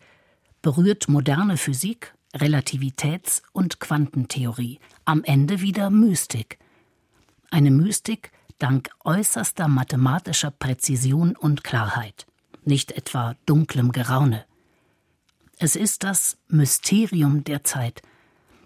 berührt 0.63 1.09
moderne 1.09 1.57
Physik, 1.57 2.15
Relativitäts- 2.35 3.43
und 3.53 3.81
Quantentheorie, 3.81 4.79
am 5.05 5.25
Ende 5.25 5.61
wieder 5.61 5.91
Mystik. 5.91 6.59
Eine 7.51 7.71
Mystik 7.71 8.31
dank 8.59 8.91
äußerster 9.05 9.67
mathematischer 9.67 10.53
Präzision 10.53 11.35
und 11.35 11.65
Klarheit, 11.65 12.27
nicht 12.65 12.93
etwa 12.93 13.35
dunklem 13.47 13.91
Geraune. 13.91 14.45
Es 15.59 15.75
ist 15.75 16.05
das 16.05 16.39
Mysterium 16.49 17.43
der 17.43 17.65
Zeit, 17.65 18.03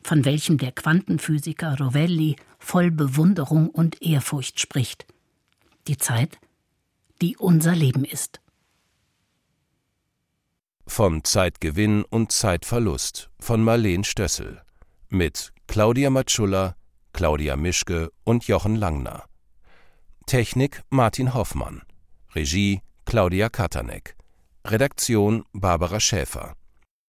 von 0.04 0.24
welchem 0.26 0.58
der 0.58 0.70
Quantenphysiker 0.70 1.78
Rovelli 1.78 2.36
voll 2.58 2.90
Bewunderung 2.90 3.70
und 3.70 4.02
Ehrfurcht 4.02 4.60
spricht. 4.60 5.06
Die 5.88 5.96
Zeit, 5.96 6.38
die 7.22 7.36
unser 7.36 7.74
Leben 7.74 8.04
ist. 8.04 8.40
Von 10.86 11.24
Zeitgewinn 11.24 12.04
und 12.04 12.30
Zeitverlust 12.30 13.30
von 13.40 13.64
Marleen 13.64 14.04
Stössel 14.04 14.60
mit 15.08 15.52
Claudia 15.66 16.10
Matschulla, 16.10 16.76
Claudia 17.14 17.56
Mischke 17.56 18.12
und 18.24 18.46
Jochen 18.46 18.76
Langner. 18.76 19.24
Technik 20.26 20.82
Martin 20.90 21.32
Hoffmann. 21.32 21.82
Regie 22.34 22.82
Claudia 23.06 23.48
Katanek. 23.48 24.16
Redaktion 24.66 25.44
Barbara 25.52 26.00
Schäfer 26.00 26.54